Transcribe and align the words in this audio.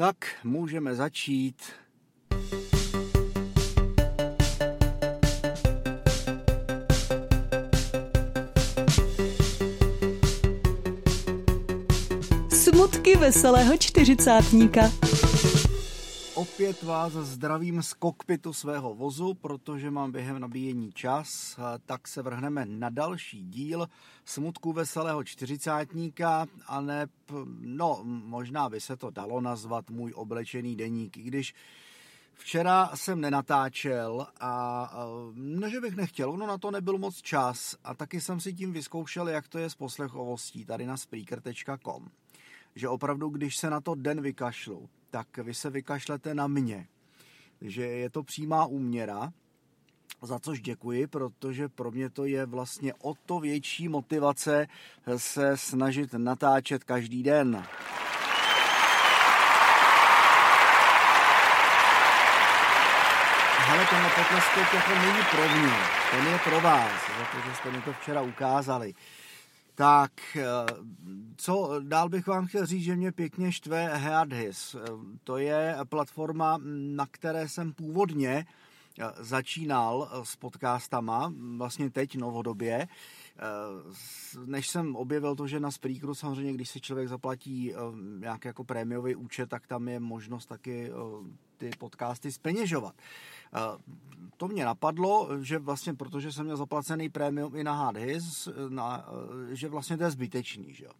Tak 0.00 0.16
můžeme 0.44 0.94
začít. 0.94 1.54
Smutky 12.48 13.16
veselého 13.16 13.76
čtyřicátníka. 13.76 14.90
Opět 16.60 16.82
vás 16.82 17.12
zdravím 17.12 17.82
z 17.82 17.92
kokpitu 17.92 18.52
svého 18.52 18.94
vozu, 18.94 19.34
protože 19.34 19.90
mám 19.90 20.12
během 20.12 20.38
nabíjení 20.38 20.92
čas, 20.92 21.58
tak 21.86 22.08
se 22.08 22.22
vrhneme 22.22 22.66
na 22.66 22.90
další 22.90 23.42
díl 23.42 23.88
Smutku 24.24 24.72
veselého 24.72 25.24
čtyřicátníka 25.24 26.46
a 26.66 26.80
ne, 26.80 27.06
no 27.60 28.00
možná 28.04 28.68
by 28.68 28.80
se 28.80 28.96
to 28.96 29.10
dalo 29.10 29.40
nazvat 29.40 29.90
můj 29.90 30.12
oblečený 30.16 30.76
deník, 30.76 31.16
i 31.16 31.22
když 31.22 31.54
Včera 32.32 32.90
jsem 32.94 33.20
nenatáčel 33.20 34.26
a 34.40 34.90
no, 35.34 35.68
že 35.68 35.80
bych 35.80 35.96
nechtěl, 35.96 36.30
ono 36.30 36.46
na 36.46 36.58
to 36.58 36.70
nebyl 36.70 36.98
moc 36.98 37.16
čas 37.16 37.76
a 37.84 37.94
taky 37.94 38.20
jsem 38.20 38.40
si 38.40 38.52
tím 38.54 38.72
vyzkoušel, 38.72 39.28
jak 39.28 39.48
to 39.48 39.58
je 39.58 39.70
s 39.70 39.74
poslechovostí 39.74 40.64
tady 40.64 40.86
na 40.86 40.96
speaker.com. 40.96 42.08
Že 42.74 42.88
opravdu, 42.88 43.28
když 43.28 43.56
se 43.56 43.70
na 43.70 43.80
to 43.80 43.94
den 43.94 44.20
vykašlu, 44.20 44.88
tak 45.10 45.38
vy 45.38 45.54
se 45.54 45.70
vykašlete 45.70 46.34
na 46.34 46.46
mě. 46.46 46.86
Že 47.60 47.82
je 47.82 48.10
to 48.10 48.22
přímá 48.22 48.66
úměra, 48.66 49.32
za 50.22 50.38
což 50.38 50.60
děkuji, 50.60 51.06
protože 51.06 51.68
pro 51.68 51.90
mě 51.90 52.10
to 52.10 52.24
je 52.24 52.46
vlastně 52.46 52.94
o 52.94 53.14
to 53.26 53.40
větší 53.40 53.88
motivace 53.88 54.66
se 55.16 55.56
snažit 55.56 56.12
natáčet 56.12 56.84
každý 56.84 57.22
den. 57.22 57.64
Hele, 63.58 63.86
tenhle 63.90 64.10
potlestek 64.10 64.74
jako 64.74 64.94
není 64.94 65.22
pro 65.30 65.48
mě, 65.48 65.76
ten 66.10 66.26
je 66.26 66.38
pro 66.38 66.60
vás, 66.60 67.00
protože 67.16 67.54
jste 67.54 67.70
mi 67.70 67.82
to 67.82 67.92
včera 67.92 68.22
ukázali. 68.22 68.94
Tak, 69.80 70.36
eh, 70.36 70.42
co 71.36 71.80
dál 71.82 72.08
bych 72.08 72.26
vám 72.26 72.46
chtěl 72.46 72.66
říct, 72.66 72.82
že 72.82 72.96
mě 72.96 73.12
pěkně 73.12 73.52
štve 73.52 73.98
Headhis. 73.98 74.74
Eh, 74.74 74.88
to 75.24 75.36
je 75.36 75.76
platforma, 75.88 76.60
na 76.64 77.06
které 77.10 77.48
jsem 77.48 77.72
původně 77.72 78.46
eh, 79.00 79.04
začínal 79.18 80.10
s 80.22 80.36
podcastama, 80.36 81.32
vlastně 81.56 81.90
teď 81.90 82.16
novodobě, 82.16 82.88
než 84.44 84.68
jsem 84.68 84.96
objevil 84.96 85.36
to, 85.36 85.46
že 85.46 85.60
na 85.60 85.70
Spreakeru 85.70 86.14
samozřejmě, 86.14 86.52
když 86.52 86.68
si 86.68 86.80
člověk 86.80 87.08
zaplatí 87.08 87.74
nějaký 88.18 88.48
jako 88.48 88.64
prémiový 88.64 89.14
účet, 89.14 89.48
tak 89.48 89.66
tam 89.66 89.88
je 89.88 90.00
možnost 90.00 90.46
taky 90.46 90.90
ty 91.56 91.70
podcasty 91.78 92.32
speněžovat. 92.32 92.94
To 94.36 94.48
mě 94.48 94.64
napadlo, 94.64 95.28
že 95.40 95.58
vlastně, 95.58 95.94
protože 95.94 96.32
jsem 96.32 96.44
měl 96.44 96.56
zaplacený 96.56 97.08
prémium 97.08 97.56
i 97.56 97.64
na 97.64 97.72
Hardhis, 97.72 98.48
na, 98.68 99.06
že 99.50 99.68
vlastně 99.68 99.96
to 99.96 100.04
je 100.04 100.10
zbytečný. 100.10 100.74
Že 100.74 100.84
jo. 100.84 100.90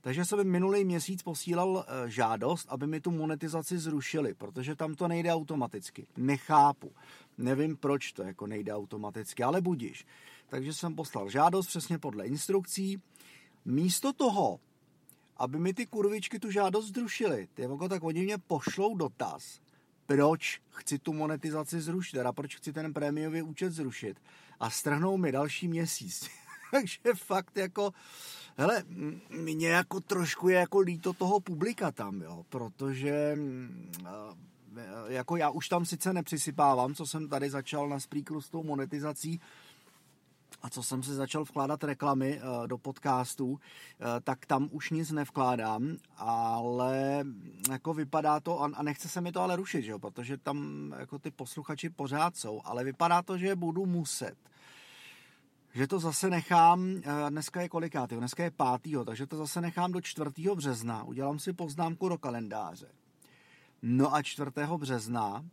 Takže 0.00 0.24
jsem 0.24 0.50
minulý 0.50 0.84
měsíc 0.84 1.22
posílal 1.22 1.84
eh, 1.86 2.10
žádost, 2.10 2.66
aby 2.70 2.86
mi 2.86 3.00
tu 3.00 3.10
monetizaci 3.10 3.78
zrušili, 3.78 4.34
protože 4.34 4.76
tam 4.76 4.94
to 4.94 5.08
nejde 5.08 5.32
automaticky. 5.32 6.06
Nechápu. 6.16 6.92
Nevím, 7.38 7.76
proč 7.76 8.12
to 8.12 8.22
jako 8.22 8.46
nejde 8.46 8.74
automaticky, 8.74 9.42
ale 9.42 9.60
budíš. 9.60 10.06
Takže 10.48 10.74
jsem 10.74 10.94
poslal 10.94 11.30
žádost 11.30 11.66
přesně 11.66 11.98
podle 11.98 12.26
instrukcí. 12.26 13.02
Místo 13.64 14.12
toho, 14.12 14.60
aby 15.36 15.58
mi 15.58 15.74
ty 15.74 15.86
kurvičky 15.86 16.38
tu 16.38 16.50
žádost 16.50 16.94
zrušili, 16.94 17.48
ty 17.54 17.68
tak 17.88 18.02
oni 18.02 18.24
mě 18.24 18.38
pošlou 18.38 18.96
dotaz, 18.96 19.60
proč 20.08 20.60
chci 20.70 20.98
tu 20.98 21.12
monetizaci 21.12 21.80
zrušit, 21.80 22.16
teda 22.16 22.32
proč 22.32 22.56
chci 22.56 22.72
ten 22.72 22.94
prémiový 22.94 23.42
účet 23.42 23.72
zrušit? 23.72 24.16
A 24.60 24.70
strhnou 24.70 25.16
mi 25.16 25.32
další 25.32 25.68
měsíc. 25.68 26.30
Takže 26.70 26.98
fakt 27.14 27.56
jako, 27.56 27.92
hele, 28.56 28.84
mě 29.28 29.68
jako 29.68 30.00
trošku 30.00 30.48
je 30.48 30.58
jako 30.58 30.78
líto 30.78 31.12
toho 31.12 31.40
publika 31.40 31.92
tam, 31.92 32.22
jo, 32.22 32.44
protože 32.48 33.36
jako 35.08 35.36
já 35.36 35.50
už 35.50 35.68
tam 35.68 35.84
sice 35.84 36.12
nepřisypávám, 36.12 36.94
co 36.94 37.06
jsem 37.06 37.28
tady 37.28 37.50
začal 37.50 37.88
na 37.88 38.00
Spreakeru 38.00 38.40
s 38.40 38.50
tou 38.50 38.62
monetizací, 38.62 39.40
a 40.62 40.70
co 40.70 40.82
jsem 40.82 41.02
si 41.02 41.14
začal 41.14 41.44
vkládat 41.44 41.84
reklamy 41.84 42.40
uh, 42.40 42.66
do 42.66 42.78
podcastů, 42.78 43.46
uh, 43.46 43.58
tak 44.24 44.46
tam 44.46 44.68
už 44.72 44.90
nic 44.90 45.10
nevkládám, 45.10 45.96
ale 46.16 47.24
jako 47.70 47.94
vypadá 47.94 48.40
to, 48.40 48.62
a, 48.62 48.82
nechce 48.82 49.08
se 49.08 49.20
mi 49.20 49.32
to 49.32 49.40
ale 49.40 49.56
rušit, 49.56 49.82
že 49.82 49.90
jo, 49.90 49.98
protože 49.98 50.36
tam 50.36 50.94
jako 50.98 51.18
ty 51.18 51.30
posluchači 51.30 51.90
pořád 51.90 52.36
jsou, 52.36 52.60
ale 52.64 52.84
vypadá 52.84 53.22
to, 53.22 53.38
že 53.38 53.56
budu 53.56 53.86
muset 53.86 54.34
že 55.74 55.86
to 55.86 55.98
zase 55.98 56.30
nechám, 56.30 56.80
uh, 56.80 57.30
dneska 57.30 57.62
je 57.62 57.68
kolikátý, 57.68 58.16
dneska 58.16 58.44
je 58.44 58.50
pátýho, 58.50 59.04
takže 59.04 59.26
to 59.26 59.36
zase 59.36 59.60
nechám 59.60 59.92
do 59.92 60.00
4. 60.00 60.30
března, 60.54 61.04
udělám 61.04 61.38
si 61.38 61.52
poznámku 61.52 62.08
do 62.08 62.18
kalendáře. 62.18 62.88
No 63.82 64.14
a 64.14 64.22
4. 64.22 64.50
března, 64.76 65.44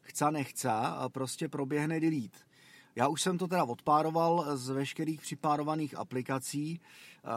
chce 0.00 0.30
nechce, 0.30 0.70
prostě 1.12 1.48
proběhne 1.48 2.00
delete 2.00 2.49
já 2.96 3.08
už 3.08 3.22
jsem 3.22 3.38
to 3.38 3.48
teda 3.48 3.64
odpároval 3.64 4.56
z 4.56 4.68
veškerých 4.68 5.20
připárovaných 5.20 5.98
aplikací. 5.98 6.80
Eh, 7.24 7.28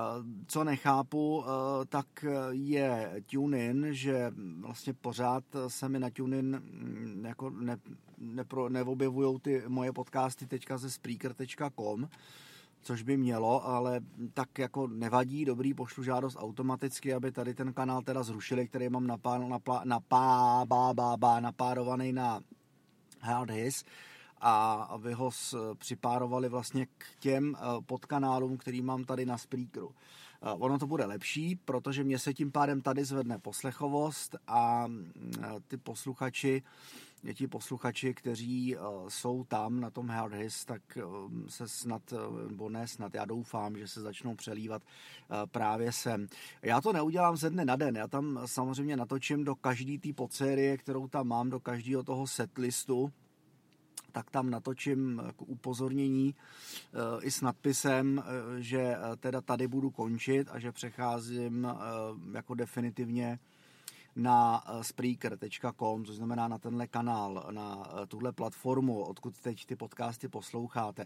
co 0.48 0.64
nechápu, 0.64 1.44
eh, 1.44 1.86
tak 1.86 2.26
je 2.50 3.22
TuneIn, 3.32 3.88
že 3.92 4.32
vlastně 4.60 4.94
pořád 4.94 5.44
se 5.68 5.90
mi 5.90 6.00
na 6.00 6.10
TuneIn 6.10 6.62
mm, 6.64 7.26
jako 7.26 7.50
ne, 7.50 7.78
nepro, 8.18 8.70
neobjevují 8.70 9.40
ty 9.40 9.64
moje 9.68 9.94
podcasty 9.94 10.48
teďka 10.48 10.78
ze 10.78 10.92
Spreaker.com, 10.92 12.10
což 12.82 13.04
by 13.04 13.18
mělo, 13.18 13.68
ale 13.68 14.02
tak 14.34 14.60
jako 14.60 14.88
nevadí, 14.88 15.46
dobrý, 15.46 15.74
pošlu 15.74 16.04
žádost 16.04 16.38
automaticky, 16.40 17.14
aby 17.14 17.32
tady 17.32 17.54
ten 17.54 17.74
kanál 17.74 18.02
teda 18.02 18.24
zrušili, 18.24 18.68
který 18.68 18.90
mám 18.90 19.08
napá, 19.08 19.38
napá, 19.38 19.82
napá, 19.84 20.66
bá, 20.66 20.94
bá, 20.94 21.18
bá, 21.18 21.40
napárovaný 21.40 22.14
na 22.14 22.40
Hardhis 23.20 23.86
a 24.46 24.74
aby 24.74 25.14
ho 25.14 25.30
připárovali 25.78 26.50
vlastně 26.50 26.86
k 26.86 27.06
těm 27.20 27.56
eh, 27.56 27.62
podkanálům, 27.86 28.58
který 28.58 28.82
mám 28.82 29.04
tady 29.04 29.26
na 29.26 29.38
Spreakeru. 29.38 29.92
Eh, 30.42 30.50
ono 30.52 30.80
to 30.80 30.88
bude 30.88 31.06
lepší, 31.06 31.56
protože 31.56 32.04
mě 32.04 32.20
se 32.20 32.34
tím 32.34 32.52
pádem 32.52 32.82
tady 32.82 33.06
zvedne 33.06 33.40
poslechovost 33.40 34.36
a 34.48 34.88
eh, 34.88 35.48
ty 35.68 35.78
posluchači, 35.78 36.64
ti 37.34 37.48
posluchači, 37.48 38.14
kteří 38.14 38.76
jsou 39.08 39.44
tam 39.44 39.80
na 39.80 39.90
tom 39.90 40.10
Hardhis, 40.10 40.66
tak 40.66 40.82
se 41.48 41.68
snad, 41.68 42.14
nebo 42.50 42.70
ne 42.70 42.88
snad, 42.88 43.14
já 43.14 43.26
doufám, 43.26 43.78
že 43.78 43.88
se 43.88 44.02
začnou 44.02 44.36
přelívat 44.36 44.82
právě 45.52 45.92
sem. 45.92 46.28
Já 46.62 46.82
to 46.82 46.94
neudělám 46.94 47.38
ze 47.38 47.50
dne 47.50 47.66
na 47.66 47.76
den, 47.76 47.96
já 47.96 48.08
tam 48.08 48.40
samozřejmě 48.46 48.98
natočím 48.98 49.44
do 49.44 49.56
každé 49.56 49.98
té 49.98 50.14
podsérie, 50.14 50.78
kterou 50.78 51.08
tam 51.08 51.28
mám, 51.28 51.50
do 51.50 51.60
každého 51.60 52.04
toho 52.04 52.28
setlistu, 52.28 53.12
tak 54.14 54.32
tam 54.32 54.50
natočím 54.50 55.22
jako 55.26 55.46
upozornění 55.46 56.36
eh, 56.36 56.98
i 57.22 57.32
s 57.32 57.42
nadpisem, 57.42 58.24
eh, 58.26 58.62
že 58.62 58.80
eh, 58.80 59.16
teda 59.16 59.42
tady 59.42 59.68
budu 59.68 59.90
končit 59.90 60.48
a 60.52 60.60
že 60.60 60.72
přecházím 60.72 61.68
jako 62.34 62.54
definitivně 62.54 63.40
na 64.16 64.64
eh, 64.66 64.84
Spreaker.com, 64.84 66.06
což 66.06 66.16
znamená 66.16 66.48
na 66.48 66.58
tenhle 66.58 66.88
kanál, 66.88 67.48
na 67.52 67.88
eh, 67.88 68.08
tuhle 68.08 68.32
platformu, 68.32 69.04
odkud 69.04 69.38
teď 69.38 69.66
ty 69.66 69.76
podcasty 69.76 70.28
posloucháte. 70.28 71.06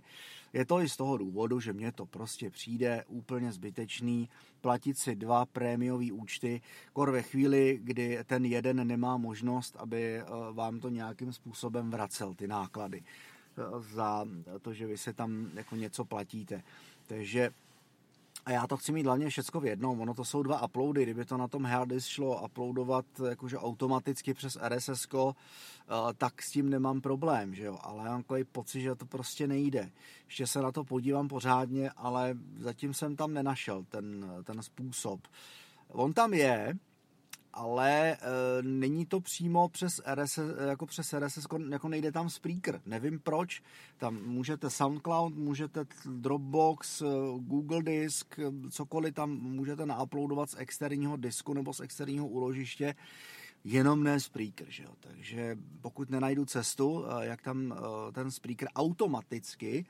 Je 0.54 0.66
to 0.66 0.82
i 0.82 0.90
z 0.90 0.98
toho 0.98 1.18
důvodu, 1.18 1.60
že 1.60 1.74
mně 1.74 1.92
to 1.92 2.06
prostě 2.06 2.50
přijde 2.50 3.04
úplně 3.08 3.52
zbytečný 3.52 4.30
platit 4.62 4.98
si 4.98 5.16
dva 5.16 5.46
prémiové 5.46 6.12
účty, 6.12 6.62
kor 6.94 7.12
ve 7.12 7.22
chvíli, 7.22 7.80
kdy 7.84 8.20
ten 8.26 8.46
jeden 8.46 8.88
nemá 8.88 9.18
možnost, 9.18 9.76
aby 9.80 10.18
eh, 10.18 10.26
vám 10.52 10.80
to 10.80 10.90
nějakým 10.90 11.34
způsobem 11.34 11.92
vracel, 11.92 12.34
ty 12.34 12.48
náklady 12.48 13.04
za 13.80 14.26
to, 14.62 14.74
že 14.74 14.88
vy 14.88 14.98
se 14.98 15.14
tam 15.14 15.50
jako 15.54 15.76
něco 15.76 16.06
platíte. 16.06 16.64
Takže 17.08 17.52
a 18.48 18.52
já 18.52 18.68
to 18.68 18.78
chci 18.78 18.92
mít 18.92 19.06
hlavně 19.06 19.30
všecko 19.30 19.60
v 19.60 19.66
jednom. 19.66 20.02
Ono 20.02 20.14
to 20.14 20.26
jsou 20.26 20.44
dva 20.44 20.66
uploady. 20.66 21.04
Kdyby 21.04 21.26
to 21.26 21.38
na 21.38 21.48
tom 21.48 21.66
harddisk 21.66 22.08
šlo 22.10 22.46
uploadovat 22.46 23.06
jakože 23.30 23.58
automaticky 23.58 24.34
přes 24.34 24.58
RSS, 24.68 25.08
eh, 25.14 25.34
tak 26.18 26.42
s 26.42 26.52
tím 26.52 26.70
nemám 26.70 27.02
problém, 27.02 27.56
že 27.56 27.64
jo. 27.64 27.78
Ale 27.82 28.04
já 28.06 28.12
mám 28.12 28.24
takový 28.24 28.44
pocit, 28.44 28.82
že 28.82 28.96
to 28.96 29.06
prostě 29.06 29.48
nejde. 29.48 29.92
Ještě 30.26 30.48
se 30.48 30.62
na 30.62 30.72
to 30.72 30.84
podívám 30.84 31.28
pořádně, 31.28 31.90
ale 31.90 32.38
zatím 32.60 32.94
jsem 32.94 33.16
tam 33.16 33.34
nenašel 33.34 33.86
ten, 33.90 34.32
ten 34.44 34.64
způsob. 34.64 35.20
On 35.88 36.14
tam 36.14 36.34
je, 36.34 36.74
ale 37.58 38.12
e, 38.12 38.18
není 38.62 39.06
to 39.06 39.20
přímo 39.20 39.70
přes 39.70 40.02
RSS, 40.14 40.40
jako 40.68 40.86
přes 40.86 41.14
RSS, 41.14 41.48
jako 41.70 41.88
nejde 41.90 42.12
tam 42.12 42.30
Spreaker. 42.30 42.82
Nevím 42.86 43.20
proč. 43.20 43.64
Tam 43.98 44.20
můžete 44.26 44.70
SoundCloud, 44.70 45.36
můžete 45.36 45.86
Dropbox, 46.06 47.02
eh, 47.02 47.06
Google 47.40 47.84
Disk, 47.84 48.40
cokoliv 48.72 49.14
tam 49.14 49.30
můžete 49.30 49.86
nauploadovat 49.86 50.50
z 50.50 50.56
externího 50.58 51.18
disku 51.18 51.54
nebo 51.54 51.74
z 51.74 51.80
externího 51.80 52.28
úložiště. 52.28 52.96
jenom 53.64 54.04
ne 54.04 54.20
Spreaker, 54.20 54.68
že 54.70 54.84
jo. 54.84 54.92
Takže 55.00 55.58
pokud 55.82 56.10
nenajdu 56.10 56.46
cestu, 56.46 57.06
jak 57.22 57.42
tam 57.42 57.76
ten 58.12 58.32
Spreaker 58.32 58.70
automaticky 58.76 59.86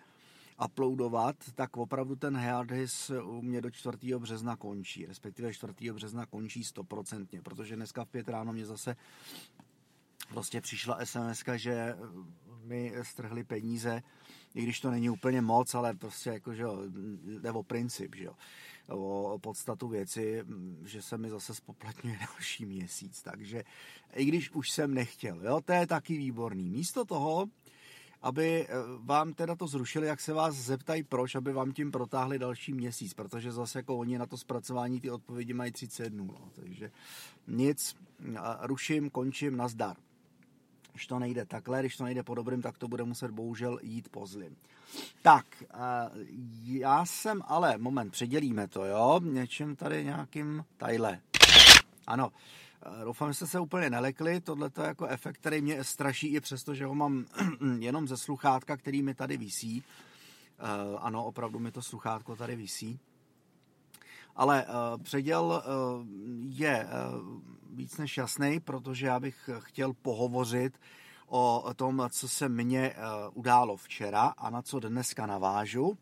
uploadovat, 0.66 1.36
tak 1.56 1.78
opravdu 1.78 2.16
ten 2.16 2.38
harddisk 2.38 3.12
u 3.24 3.42
mě 3.42 3.62
do 3.62 3.72
4. 3.72 3.98
března 4.18 4.56
končí, 4.56 5.06
respektive 5.06 5.54
4. 5.54 5.74
března 5.92 6.26
končí 6.26 6.64
stoprocentně, 6.64 7.42
protože 7.42 7.76
dneska 7.76 8.06
v 8.06 8.10
pět 8.10 8.30
ráno 8.30 8.54
mě 8.54 8.66
zase 8.66 8.96
prostě 10.30 10.62
přišla 10.62 11.00
SMS, 11.04 11.44
že 11.56 11.96
mi 12.64 12.94
strhli 13.04 13.44
peníze, 13.44 14.04
i 14.56 14.64
když 14.64 14.80
to 14.80 14.92
není 14.92 15.10
úplně 15.10 15.42
moc, 15.42 15.76
ale 15.76 15.94
prostě 15.94 16.30
jako, 16.30 16.54
že 16.54 16.64
jo, 16.64 16.84
jde 17.42 17.52
o 17.52 17.64
princip, 17.64 18.16
že 18.16 18.24
jo, 18.24 18.36
o 18.88 19.40
podstatu 19.40 19.88
věci, 19.88 20.44
že 20.86 21.02
se 21.02 21.18
mi 21.18 21.30
zase 21.30 21.56
spoplatňuje 21.56 22.20
další 22.28 22.66
měsíc, 22.66 23.22
takže 23.22 23.64
i 24.14 24.26
když 24.26 24.52
už 24.52 24.72
jsem 24.72 24.94
nechtěl, 24.94 25.46
jo, 25.46 25.62
to 25.66 25.74
je 25.74 25.88
taky 25.88 26.18
výborný. 26.18 26.70
Místo 26.70 27.06
toho, 27.06 27.46
aby 28.22 28.68
eh, 28.68 28.74
vám 29.00 29.34
teda 29.34 29.56
to 29.56 29.68
zrušili, 29.68 30.08
jak 30.08 30.22
se 30.22 30.34
vás 30.34 30.56
zeptají 30.56 31.04
proč, 31.04 31.36
aby 31.36 31.54
vám 31.54 31.72
tím 31.72 31.92
protáhli 31.92 32.40
další 32.40 32.74
měsíc, 32.74 33.14
protože 33.14 33.52
zase 33.52 33.80
jako 33.80 33.98
oni 33.98 34.18
na 34.18 34.26
to 34.26 34.38
zpracování 34.38 35.02
ty 35.02 35.12
odpovědi 35.12 35.54
mají 35.54 35.72
30 35.72 36.10
dnů, 36.10 36.26
no. 36.26 36.50
takže 36.56 36.92
nic, 37.48 37.96
ruším, 38.62 39.10
končím, 39.10 39.58
nazdar. 39.58 39.96
Když 40.92 41.08
to 41.08 41.20
nejde 41.20 41.46
takhle, 41.46 41.80
když 41.80 41.98
to 41.98 42.04
nejde 42.04 42.24
po 42.24 42.36
dobrým, 42.36 42.62
tak 42.62 42.78
to 42.78 42.88
bude 42.88 43.04
muset 43.04 43.32
bohužel 43.32 43.80
jít 43.82 44.10
po 44.10 44.26
zlým. 44.26 44.56
Tak, 45.22 45.46
eh, 45.64 45.68
já 46.64 47.06
jsem 47.06 47.42
ale, 47.46 47.78
moment, 47.78 48.12
předělíme 48.12 48.68
to, 48.68 48.86
jo, 48.86 49.20
něčím 49.24 49.76
tady 49.76 50.04
nějakým, 50.04 50.66
tajle. 50.78 51.22
Ano, 52.08 52.32
doufám, 53.04 53.30
že 53.30 53.34
jste 53.34 53.48
se 53.48 53.60
úplně 53.60 53.90
nelekli. 53.90 54.42
Tohle 54.42 54.72
je 54.82 54.88
jako 54.88 55.06
efekt, 55.06 55.38
který 55.38 55.62
mě 55.62 55.84
straší 55.84 56.28
i 56.28 56.40
přesto, 56.40 56.76
že 56.76 56.86
ho 56.86 56.96
mám 56.96 57.26
jenom 57.80 58.08
ze 58.08 58.18
sluchátka, 58.18 58.78
který 58.78 59.02
mi 59.02 59.14
tady 59.14 59.38
visí. 59.38 59.84
Eh, 60.60 60.98
ano, 61.00 61.26
opravdu 61.26 61.60
mi 61.60 61.72
to 61.72 61.82
sluchátko 61.82 62.36
tady 62.36 62.56
visí. 62.56 63.00
Ale 64.36 64.66
uh, 64.66 65.04
předěl 65.04 65.64
je 66.40 66.88
víc 67.70 67.98
než 67.98 68.18
jasný, 68.18 68.60
protože 68.60 69.08
já 69.08 69.20
bych 69.20 69.50
chtěl 69.60 69.94
pohovořit 69.94 70.80
o 71.28 71.74
tom, 71.76 72.10
co 72.10 72.30
se 72.30 72.50
mně 72.50 72.96
událo 73.34 73.78
včera 73.78 74.34
a 74.38 74.50
na 74.50 74.62
co 74.62 74.80
dneska 74.80 75.26
navážu. 75.26 75.98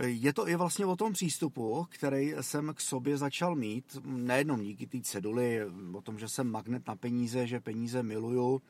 Je 0.00 0.32
to 0.32 0.48
i 0.48 0.56
vlastně 0.56 0.86
o 0.86 0.96
tom 0.96 1.12
přístupu, 1.12 1.86
který 1.90 2.34
jsem 2.40 2.74
k 2.74 2.80
sobě 2.80 3.16
začal 3.16 3.56
mít, 3.56 3.96
nejenom 4.04 4.60
díky 4.60 4.86
té 4.86 5.00
ceduly, 5.00 5.60
o 5.92 6.00
tom, 6.00 6.18
že 6.18 6.28
jsem 6.28 6.50
magnet 6.50 6.86
na 6.86 6.96
peníze, 6.96 7.46
že 7.46 7.60
peníze 7.60 8.02
miluju, 8.02 8.62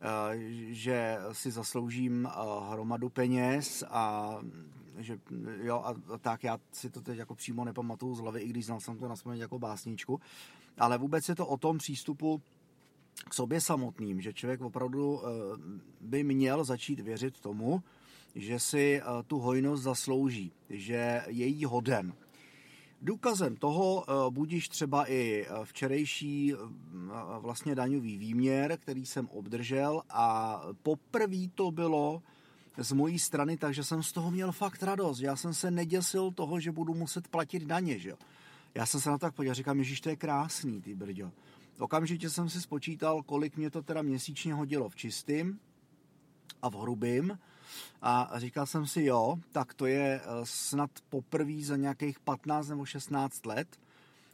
eh, 0.00 0.38
že 0.74 1.18
si 1.32 1.50
zasloužím 1.50 2.26
eh, 2.26 2.32
hromadu 2.70 3.08
peněz 3.08 3.84
a 3.90 4.36
že 4.98 5.18
jo, 5.62 5.82
a 5.84 6.18
tak 6.18 6.44
já 6.44 6.58
si 6.72 6.90
to 6.90 7.00
teď 7.00 7.18
jako 7.18 7.34
přímo 7.34 7.64
nepamatuju 7.64 8.14
z 8.14 8.20
hlavy, 8.20 8.40
i 8.40 8.48
když 8.48 8.66
znal 8.66 8.80
jsem 8.80 8.98
to 8.98 9.08
na 9.08 9.34
jako 9.34 9.58
básničku, 9.58 10.20
ale 10.78 10.98
vůbec 10.98 11.28
je 11.28 11.34
to 11.34 11.46
o 11.46 11.56
tom 11.56 11.78
přístupu 11.78 12.42
k 13.28 13.34
sobě 13.34 13.60
samotným, 13.60 14.20
že 14.20 14.32
člověk 14.32 14.60
opravdu 14.60 15.20
eh, 15.20 15.28
by 16.00 16.24
měl 16.24 16.64
začít 16.64 17.00
věřit 17.00 17.40
tomu, 17.40 17.82
že 18.34 18.60
si 18.60 19.00
eh, 19.00 19.22
tu 19.26 19.38
hojnost 19.38 19.82
zaslouží, 19.82 20.52
že 20.70 21.22
je 21.26 21.46
jí 21.46 21.64
hoden. 21.64 22.14
Důkazem 23.02 23.56
toho 23.56 24.04
eh, 24.04 24.30
budíš 24.30 24.68
třeba 24.68 25.10
i 25.10 25.46
eh, 25.46 25.64
včerejší 25.64 26.54
vlastně 27.38 27.74
daňový 27.74 28.18
výměr, 28.18 28.78
který 28.80 29.06
jsem 29.06 29.28
obdržel 29.28 30.02
a 30.10 30.60
poprvé 30.82 31.48
to 31.54 31.70
bylo 31.70 32.22
z 32.78 32.92
mojí 32.92 33.18
strany, 33.18 33.56
takže 33.56 33.84
jsem 33.84 34.02
z 34.02 34.12
toho 34.12 34.30
měl 34.30 34.52
fakt 34.52 34.82
radost. 34.82 35.20
Já 35.20 35.36
jsem 35.36 35.54
se 35.54 35.70
neděsil 35.70 36.30
toho, 36.30 36.60
že 36.60 36.72
budu 36.72 36.94
muset 36.94 37.28
platit 37.28 37.62
daně, 37.62 37.98
že. 37.98 38.12
Já 38.74 38.86
jsem 38.86 39.00
se 39.00 39.10
na 39.10 39.18
to 39.18 39.26
tak 39.26 39.34
podíval, 39.34 39.54
říkám, 39.54 39.84
že 39.84 40.02
to 40.02 40.08
je 40.08 40.16
krásný, 40.16 40.82
ty 40.82 40.94
brďo. 40.94 41.32
Okamžitě 41.78 42.30
jsem 42.30 42.48
si 42.48 42.60
spočítal, 42.60 43.22
kolik 43.22 43.56
mě 43.56 43.70
to 43.70 43.82
teda 43.82 44.02
měsíčně 44.02 44.54
hodilo 44.54 44.88
v 44.88 44.96
čistým 44.96 45.60
a 46.62 46.70
v 46.70 46.74
hrubým 46.74 47.38
a 48.02 48.30
říkal 48.36 48.66
jsem 48.66 48.86
si, 48.86 49.04
jo, 49.04 49.38
tak 49.52 49.74
to 49.74 49.86
je 49.86 50.20
eh, 50.20 50.26
snad 50.44 50.90
poprvé 51.08 51.62
za 51.62 51.76
nějakých 51.76 52.20
15 52.20 52.68
nebo 52.68 52.84
16 52.84 53.46
let, 53.46 53.68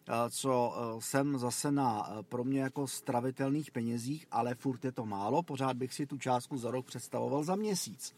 eh, 0.09 0.13
co 0.31 0.75
eh, 0.77 1.01
jsem 1.03 1.39
zase 1.39 1.73
na 1.73 2.11
pro 2.29 2.45
mě 2.45 2.61
jako 2.61 2.87
stravitelných 2.87 3.71
penězích, 3.71 4.27
ale 4.31 4.55
furt 4.55 4.85
je 4.85 4.93
to 4.93 5.07
málo, 5.07 5.43
pořád 5.43 5.77
bych 5.77 5.95
si 5.95 6.07
tu 6.07 6.19
částku 6.19 6.59
za 6.59 6.71
rok 6.71 6.87
představoval 6.87 7.45
za 7.45 7.57
měsíc. 7.57 8.15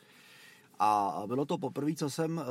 A 0.82 1.23
bylo 1.27 1.44
to 1.44 1.59
poprvé, 1.59 1.94
co 1.94 2.11
jsem 2.11 2.38
eh, 2.38 2.44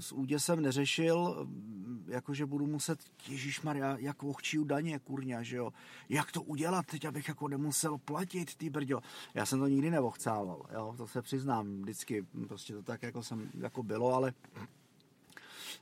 s 0.00 0.12
úděsem 0.12 0.60
neřešil, 0.60 1.44
mm, 1.44 2.04
jakože 2.08 2.46
budu 2.46 2.66
muset, 2.66 2.98
Ježíš 3.28 3.62
Maria, 3.62 3.96
jak 3.98 4.22
ochčiju 4.22 4.64
daně, 4.64 4.98
kurňa, 4.98 5.42
že 5.42 5.56
jo, 5.56 5.72
jak 6.08 6.32
to 6.32 6.42
udělat 6.42 6.86
teď, 6.86 7.04
abych 7.04 7.28
jako 7.28 7.48
nemusel 7.48 7.98
platit, 7.98 8.54
ty 8.54 8.70
brďo. 8.70 9.00
Já 9.34 9.46
jsem 9.46 9.58
to 9.58 9.66
nikdy 9.66 9.90
neochcával, 9.90 10.62
jo, 10.74 10.94
to 10.96 11.06
se 11.06 11.22
přiznám, 11.22 11.82
vždycky, 11.82 12.26
prostě 12.48 12.74
to 12.74 12.82
tak 12.82 13.02
jako 13.02 13.22
jsem, 13.22 13.50
jako 13.60 13.82
bylo, 13.82 14.14
ale 14.14 14.34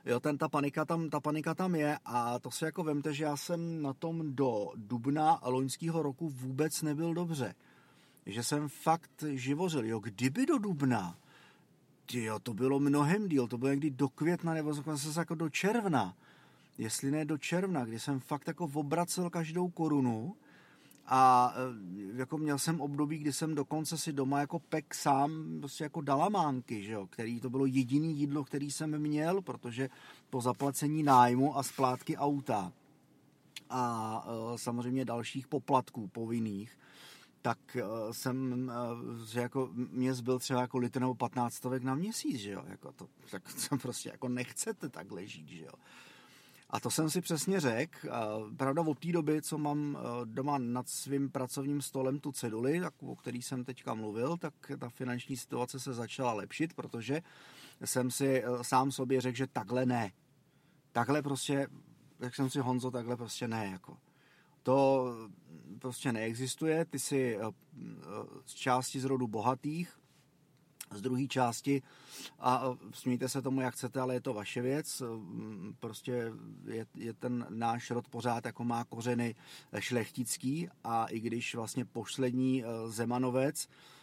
Jo, 0.05 0.19
ten, 0.19 0.37
ta, 0.37 0.49
panika 0.49 0.85
tam, 0.85 1.09
ta 1.09 1.19
panika 1.19 1.55
tam 1.55 1.75
je 1.75 1.97
a 2.05 2.39
to 2.39 2.51
si 2.51 2.65
jako 2.65 2.83
vemte, 2.83 3.13
že 3.13 3.23
já 3.23 3.37
jsem 3.37 3.81
na 3.81 3.93
tom 3.93 4.35
do 4.35 4.71
dubna 4.75 5.39
loňského 5.43 6.03
roku 6.03 6.29
vůbec 6.29 6.81
nebyl 6.81 7.13
dobře. 7.13 7.55
Že 8.25 8.43
jsem 8.43 8.69
fakt 8.69 9.23
živořil. 9.33 9.85
Jo, 9.85 9.99
kdyby 9.99 10.45
do 10.45 10.57
dubna 10.57 11.17
jo, 12.11 12.39
to 12.39 12.53
bylo 12.53 12.79
mnohem 12.79 13.27
díl, 13.27 13.47
to 13.47 13.57
bylo 13.57 13.71
někdy 13.71 13.89
do 13.89 14.09
května 14.09 14.53
nebo 14.53 14.73
zase 14.73 15.19
jako 15.19 15.35
do 15.35 15.49
června. 15.49 16.15
Jestli 16.77 17.11
ne 17.11 17.25
do 17.25 17.37
června, 17.37 17.85
kdy 17.85 17.99
jsem 17.99 18.19
fakt 18.19 18.47
jako 18.47 18.69
obracel 18.73 19.29
každou 19.29 19.69
korunu 19.69 20.35
a 21.05 21.53
e, 21.55 22.17
jako 22.17 22.37
měl 22.37 22.59
jsem 22.59 22.81
období, 22.81 23.17
kdy 23.17 23.33
jsem 23.33 23.55
dokonce 23.55 23.97
si 23.97 24.13
doma 24.13 24.39
jako 24.39 24.59
pek 24.59 24.95
sám 24.95 25.59
prostě 25.59 25.83
jako 25.83 26.01
dalamánky, 26.01 26.83
že 26.83 26.93
jo, 26.93 27.07
který 27.07 27.39
to 27.39 27.49
bylo 27.49 27.65
jediný 27.65 28.17
jídlo, 28.17 28.43
který 28.43 28.71
jsem 28.71 28.97
měl, 28.97 29.41
protože 29.41 29.89
po 30.29 30.41
zaplacení 30.41 31.03
nájmu 31.03 31.57
a 31.57 31.63
splátky 31.63 32.17
auta 32.17 32.71
a 33.69 34.25
e, 34.27 34.57
samozřejmě 34.57 35.05
dalších 35.05 35.47
poplatků 35.47 36.07
povinných, 36.07 36.77
tak 37.43 37.77
uh, 37.83 38.11
jsem, 38.11 38.67
uh, 38.67 39.25
že 39.25 39.39
jako 39.39 39.69
mě 39.73 40.13
zbyl 40.13 40.39
třeba 40.39 40.61
jako 40.61 40.77
litr 40.77 41.01
nebo 41.01 41.15
15 41.15 41.53
stovek 41.53 41.83
na 41.83 41.95
měsíc, 41.95 42.39
že 42.39 42.51
jo, 42.51 42.63
jako 42.67 42.91
to, 42.91 43.07
tak 43.31 43.49
jsem 43.59 43.79
prostě 43.79 44.09
jako 44.09 44.29
nechcete 44.29 44.89
takhle 44.89 45.27
žít, 45.27 45.49
že 45.49 45.63
jo. 45.63 45.71
A 46.69 46.79
to 46.79 46.91
jsem 46.91 47.09
si 47.09 47.21
přesně 47.21 47.59
řekl. 47.59 48.09
Pravda 48.57 48.81
od 48.81 48.99
té 48.99 49.11
doby, 49.11 49.41
co 49.41 49.57
mám 49.57 49.97
eh, 49.97 50.25
doma 50.25 50.57
nad 50.57 50.89
svým 50.89 51.29
pracovním 51.29 51.81
stolem 51.81 52.19
tu 52.19 52.31
ceduli, 52.31 52.79
tak, 52.79 52.93
o 53.03 53.15
který 53.15 53.41
jsem 53.41 53.65
teďka 53.65 53.93
mluvil, 53.93 54.37
tak 54.37 54.53
ta 54.79 54.89
finanční 54.89 55.37
situace 55.37 55.79
se 55.79 55.93
začala 55.93 56.33
lepšit, 56.33 56.73
protože 56.73 57.21
jsem 57.85 58.11
si 58.11 58.43
sám 58.61 58.91
sobě 58.91 59.21
řekl, 59.21 59.37
že 59.37 59.47
takhle 59.47 59.85
ne. 59.85 60.11
Takhle 60.91 61.21
prostě, 61.21 61.67
jak 62.19 62.35
jsem 62.35 62.49
si 62.49 62.59
Honzo, 62.59 62.91
takhle 62.91 63.17
prostě 63.17 63.47
ne. 63.47 63.69
Jako. 63.71 63.97
To 64.63 65.07
prostě 65.79 66.11
neexistuje. 66.11 66.85
Ty 66.85 66.99
jsi 66.99 67.37
eh, 67.37 67.51
z 68.45 68.53
části 68.53 68.99
z 68.99 69.05
rodu 69.05 69.27
bohatých, 69.27 69.99
z 70.91 71.01
druhé 71.01 71.27
části 71.27 71.81
a 72.39 72.63
eh, 72.65 72.77
smějte 72.93 73.29
se 73.29 73.41
tomu, 73.41 73.61
jak 73.61 73.73
chcete, 73.73 73.99
ale 73.99 74.13
je 74.13 74.21
to 74.21 74.33
vaše 74.33 74.61
věc. 74.61 75.01
Mm, 75.01 75.75
prostě 75.79 76.31
je, 76.65 76.85
je 76.95 77.13
ten 77.13 77.45
náš 77.49 77.91
rod 77.91 78.07
pořád 78.07 78.45
jako 78.45 78.63
má 78.63 78.83
kořeny 78.83 79.35
šlechtický 79.79 80.69
a 80.83 81.05
i 81.05 81.19
když 81.19 81.55
vlastně 81.55 81.85
poslední 81.85 82.63
eh, 82.63 82.67
Zemanovec 82.87 83.67
Eh, 83.67 84.02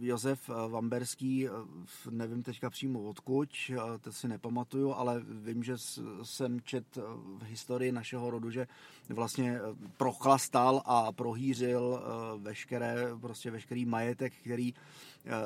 Josef 0.00 0.50
eh, 0.50 0.68
Vamberský, 0.68 1.48
eh, 1.48 1.50
nevím 2.10 2.42
teďka 2.42 2.70
přímo 2.70 3.02
odkud, 3.02 3.48
to 4.00 4.12
si 4.12 4.28
nepamatuju, 4.28 4.92
ale 4.92 5.22
vím, 5.28 5.62
že 5.62 5.74
jsem 6.22 6.60
čet 6.60 6.96
v 7.38 7.42
historii 7.42 7.92
našeho 7.92 8.30
rodu, 8.30 8.50
že 8.50 8.66
vlastně 9.08 9.58
prochlastal 9.96 10.82
a 10.84 11.12
prohýřil 11.12 12.02
veškeré, 12.38 12.96
prostě 13.20 13.50
veškerý 13.50 13.86
majetek, 13.86 14.32
který 14.40 14.74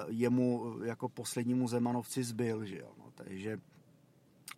jemu 0.09 0.77
jako 0.85 1.09
poslednímu 1.09 1.69
Zemanovci 1.69 2.25
zbyl, 2.25 2.65
že 2.65 2.79
jo. 2.79 2.91
No, 2.99 3.05
takže 3.15 3.61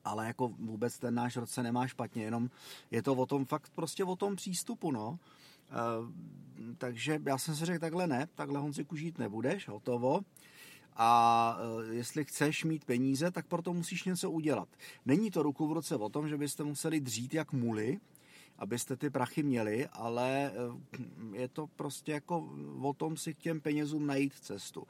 ale 0.04 0.26
jako 0.26 0.48
vůbec 0.48 0.98
ten 0.98 1.14
náš 1.14 1.36
rod 1.36 1.50
se 1.50 1.62
nemá 1.62 1.86
špatně, 1.86 2.24
jenom 2.24 2.50
je 2.90 3.02
to 3.02 3.14
o 3.14 3.26
tom 3.26 3.44
fakt 3.44 3.72
prostě 3.74 4.04
o 4.04 4.16
tom 4.16 4.36
přístupu, 4.36 4.92
no. 4.92 5.18
Eh, 5.72 6.74
takže 6.78 7.20
já 7.26 7.38
jsem 7.38 7.56
si 7.56 7.64
řekl, 7.64 7.80
takhle 7.80 8.06
ne, 8.06 8.28
takhle 8.34 8.60
Honziku 8.60 8.96
žít 8.96 9.18
nebudeš, 9.18 9.68
hotovo. 9.68 10.20
A 10.96 11.58
eh, 11.58 11.94
jestli 11.94 12.24
chceš 12.24 12.64
mít 12.64 12.84
peníze, 12.84 13.30
tak 13.30 13.46
proto 13.46 13.72
musíš 13.72 14.04
něco 14.04 14.30
udělat. 14.30 14.68
Není 15.06 15.30
to 15.30 15.42
ruku 15.42 15.68
v 15.68 15.72
ruce 15.72 15.96
o 15.96 16.08
tom, 16.08 16.28
že 16.28 16.36
byste 16.36 16.64
museli 16.64 17.00
dřít 17.00 17.34
jak 17.34 17.52
muly, 17.52 18.00
abyste 18.58 18.96
ty 18.96 19.10
prachy 19.10 19.42
měli, 19.42 19.88
ale 19.92 20.52
je 21.32 21.48
to 21.48 21.66
prostě 21.66 22.12
jako 22.12 22.50
o 22.82 22.92
tom 22.92 23.16
si 23.16 23.34
k 23.34 23.38
těm 23.38 23.60
penězům 23.60 24.06
najít 24.06 24.34
cestu. 24.34 24.86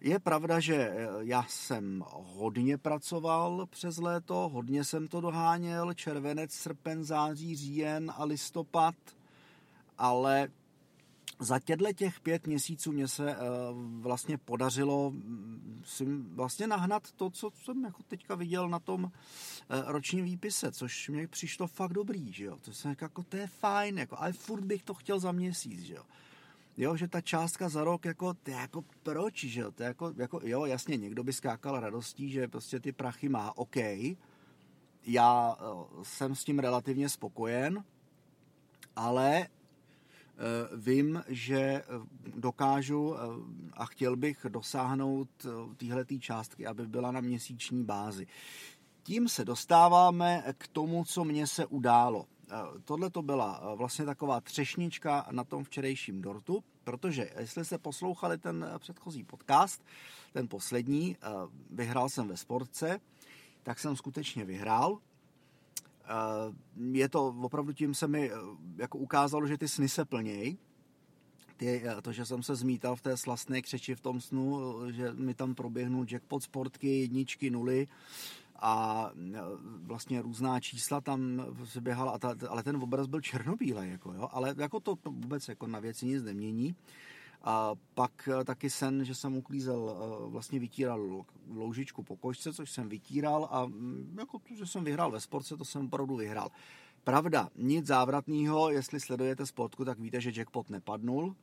Je 0.00 0.18
pravda, 0.18 0.60
že 0.60 0.94
já 1.20 1.44
jsem 1.48 2.04
hodně 2.08 2.78
pracoval 2.78 3.66
přes 3.66 3.96
léto, 3.98 4.48
hodně 4.48 4.84
jsem 4.84 5.08
to 5.08 5.20
doháněl, 5.20 5.94
červenec, 5.94 6.52
srpen, 6.52 7.04
září, 7.04 7.56
říjen 7.56 8.12
a 8.16 8.24
listopad, 8.24 8.94
ale 10.00 10.48
za 11.38 11.58
těchto 11.58 11.92
těch 11.92 12.20
pět 12.20 12.46
měsíců 12.46 12.92
mě 12.92 13.08
se 13.08 13.36
uh, 13.36 13.42
vlastně 14.02 14.38
podařilo 14.38 15.10
mm, 15.10 15.82
si 15.86 16.04
vlastně 16.34 16.66
nahnat 16.66 17.12
to, 17.12 17.30
co 17.30 17.50
jsem 17.64 17.84
jako 17.84 18.02
teďka 18.02 18.34
viděl 18.34 18.68
na 18.68 18.78
tom 18.78 19.04
uh, 19.04 19.10
ročním 19.86 20.24
výpise, 20.24 20.72
což 20.72 21.08
mě 21.08 21.28
přišlo 21.28 21.66
fakt 21.66 21.92
dobrý, 21.92 22.32
že 22.32 22.44
jo. 22.44 22.56
To 22.60 22.72
jsem 22.72 22.94
jako, 23.00 23.22
to 23.22 23.36
je 23.36 23.46
fajn, 23.46 23.98
jako, 23.98 24.16
ale 24.18 24.32
furt 24.32 24.64
bych 24.64 24.82
to 24.82 24.94
chtěl 24.94 25.20
za 25.20 25.32
měsíc, 25.32 25.80
že 25.80 25.94
jo. 25.94 26.04
Jo, 26.76 26.96
že 26.96 27.08
ta 27.08 27.20
částka 27.20 27.68
za 27.68 27.84
rok, 27.84 28.04
jako, 28.04 28.34
to 28.34 28.50
je 28.50 28.56
jako 28.56 28.84
proč, 29.02 29.44
že 29.44 29.60
jo, 29.60 29.70
to 29.70 29.82
je 29.82 29.86
jako, 29.86 30.12
jako, 30.16 30.40
jo, 30.44 30.64
jasně, 30.64 30.96
někdo 30.96 31.24
by 31.24 31.32
skákal 31.32 31.80
radostí, 31.80 32.30
že 32.30 32.48
prostě 32.48 32.80
ty 32.80 32.92
prachy 32.92 33.28
má, 33.28 33.58
OK, 33.58 33.76
já 35.06 35.54
uh, 35.54 36.02
jsem 36.02 36.34
s 36.34 36.44
tím 36.44 36.58
relativně 36.58 37.08
spokojen, 37.08 37.84
ale 38.96 39.48
Eh, 39.48 39.59
vím, 40.76 41.22
že 41.28 41.60
eh, 41.60 41.84
dokážu 42.36 43.16
eh, 43.16 43.18
a 43.72 43.86
chtěl 43.86 44.16
bych 44.16 44.46
dosáhnout 44.48 45.46
téhleté 45.76 46.18
částky, 46.18 46.66
aby 46.66 46.86
byla 46.86 47.10
na 47.10 47.20
měsíční 47.20 47.84
bázi. 47.84 48.26
Tím 49.02 49.28
se 49.28 49.44
dostáváme 49.44 50.44
k 50.58 50.68
tomu, 50.68 51.04
co 51.04 51.24
mně 51.24 51.46
se 51.46 51.66
událo. 51.66 52.26
Tohle 52.84 53.10
to 53.10 53.22
byla 53.22 53.74
vlastně 53.74 54.04
taková 54.04 54.40
třešnička 54.40 55.26
na 55.30 55.44
tom 55.44 55.64
včerejším 55.64 56.22
dortu, 56.22 56.64
protože 56.84 57.30
jestli 57.38 57.64
jste 57.64 57.78
poslouchali 57.78 58.38
ten 58.38 58.70
předchozí 58.78 59.24
podcast, 59.24 59.84
ten 60.32 60.48
poslední, 60.48 61.16
vyhrál 61.70 62.08
jsem 62.08 62.28
ve 62.28 62.36
sportce, 62.36 63.00
tak 63.62 63.78
jsem 63.78 63.96
skutečně 63.96 64.44
vyhrál. 64.44 64.98
Eh, 66.10 66.52
je 66.98 67.08
to 67.08 67.26
opravdu 67.26 67.72
tím 67.72 67.94
se 67.94 68.08
mi 68.08 68.30
eh, 68.30 68.34
jako 68.76 68.98
ukázalo, 68.98 69.46
že 69.46 69.58
ty 69.58 69.68
sny 69.68 69.88
se 69.88 70.04
plnějí. 70.04 70.58
Ty, 71.56 71.82
eh, 71.84 72.02
to, 72.02 72.12
že 72.12 72.26
jsem 72.26 72.42
se 72.42 72.54
zmítal 72.54 72.96
v 72.96 73.00
té 73.00 73.16
slastné 73.16 73.62
křeči 73.62 73.94
v 73.94 74.00
tom 74.00 74.20
snu, 74.20 74.60
že 74.90 75.12
mi 75.12 75.34
tam 75.34 75.54
proběhnul 75.54 76.06
jackpot 76.10 76.42
sportky, 76.42 77.00
jedničky, 77.00 77.50
nuly 77.50 77.88
a 78.62 79.10
vlastně 79.82 80.22
různá 80.22 80.60
čísla 80.60 81.00
tam 81.00 81.46
se 81.64 81.80
běhala, 81.80 82.18
ale 82.48 82.62
ten 82.62 82.76
obraz 82.76 83.06
byl 83.06 83.20
černobílej, 83.20 83.90
jako 83.90 84.12
jo, 84.12 84.28
ale 84.32 84.54
jako 84.58 84.80
to, 84.80 84.96
to 84.96 85.10
vůbec 85.10 85.48
jako 85.48 85.66
na 85.66 85.80
věci 85.80 86.06
nic 86.06 86.22
nemění. 86.22 86.74
A 87.42 87.74
pak 87.94 88.28
eh, 88.28 88.44
taky 88.44 88.70
sen, 88.70 89.04
že 89.04 89.14
jsem 89.14 89.36
uklízel, 89.36 89.96
eh, 89.96 90.30
vlastně 90.30 90.58
vytíral 90.58 91.24
loužičku 91.54 92.02
po 92.02 92.16
košce, 92.16 92.52
což 92.52 92.70
jsem 92.70 92.88
vytíral 92.88 93.48
a 93.50 93.66
mm, 93.66 94.16
jako 94.18 94.38
to, 94.38 94.54
že 94.54 94.66
jsem 94.66 94.84
vyhrál 94.84 95.10
ve 95.10 95.20
sportce, 95.20 95.56
to 95.56 95.64
jsem 95.64 95.86
opravdu 95.86 96.16
vyhrál. 96.16 96.50
Pravda, 97.04 97.48
nic 97.56 97.86
závratného, 97.86 98.70
jestli 98.70 99.00
sledujete 99.00 99.46
sportku, 99.46 99.84
tak 99.84 99.98
víte, 99.98 100.20
že 100.20 100.32
jackpot 100.34 100.70
nepadnul 100.70 101.34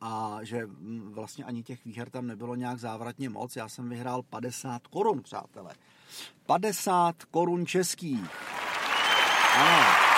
a 0.00 0.38
že 0.42 0.66
mm, 0.66 1.12
vlastně 1.14 1.44
ani 1.44 1.62
těch 1.62 1.84
výher 1.84 2.10
tam 2.10 2.26
nebylo 2.26 2.54
nějak 2.54 2.78
závratně 2.78 3.28
moc. 3.28 3.56
Já 3.56 3.68
jsem 3.68 3.88
vyhrál 3.88 4.22
50 4.22 4.86
korun, 4.86 5.22
přátelé. 5.22 5.74
50 6.46 7.24
korun 7.24 7.66
českých. 7.66 8.30
Ano. 9.58 10.16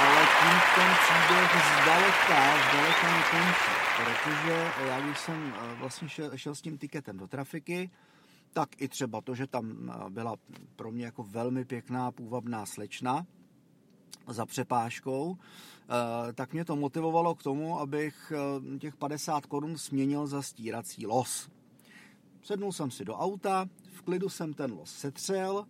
ale 0.00 0.26
tím 0.40 0.60
ten 0.76 0.92
příběh 1.02 1.50
zdaleka, 1.82 2.68
zdaleka 2.68 3.16
nekončí, 3.16 3.72
protože 3.96 4.70
já 4.88 5.00
když 5.00 5.18
jsem 5.18 5.54
eh, 5.56 5.74
vlastně 5.74 6.08
šel, 6.08 6.36
šel 6.36 6.54
s 6.54 6.60
tím 6.60 6.78
tiketem 6.78 7.16
do 7.16 7.26
trafiky, 7.26 7.90
tak 8.52 8.82
i 8.82 8.88
třeba 8.88 9.20
to, 9.20 9.34
že 9.34 9.46
tam 9.46 9.90
eh, 9.90 10.10
byla 10.10 10.34
pro 10.76 10.92
mě 10.92 11.04
jako 11.04 11.22
velmi 11.22 11.64
pěkná 11.64 12.12
půvabná 12.12 12.66
slečna 12.66 13.26
za 14.28 14.46
přepážkou, 14.46 15.36
eh, 15.38 16.32
tak 16.32 16.52
mě 16.52 16.64
to 16.64 16.76
motivovalo 16.76 17.34
k 17.34 17.42
tomu, 17.42 17.80
abych 17.80 18.32
těch 18.78 18.96
50 18.96 19.46
korun 19.46 19.78
směnil 19.78 20.26
za 20.26 20.42
stírací 20.42 21.06
los. 21.06 21.48
Sednul 22.42 22.72
jsem 22.72 22.90
si 22.90 23.04
do 23.04 23.16
auta, 23.16 23.66
v 23.92 24.02
klidu 24.02 24.28
jsem 24.28 24.54
ten 24.54 24.72
los 24.72 24.98
setřel, 24.98 25.66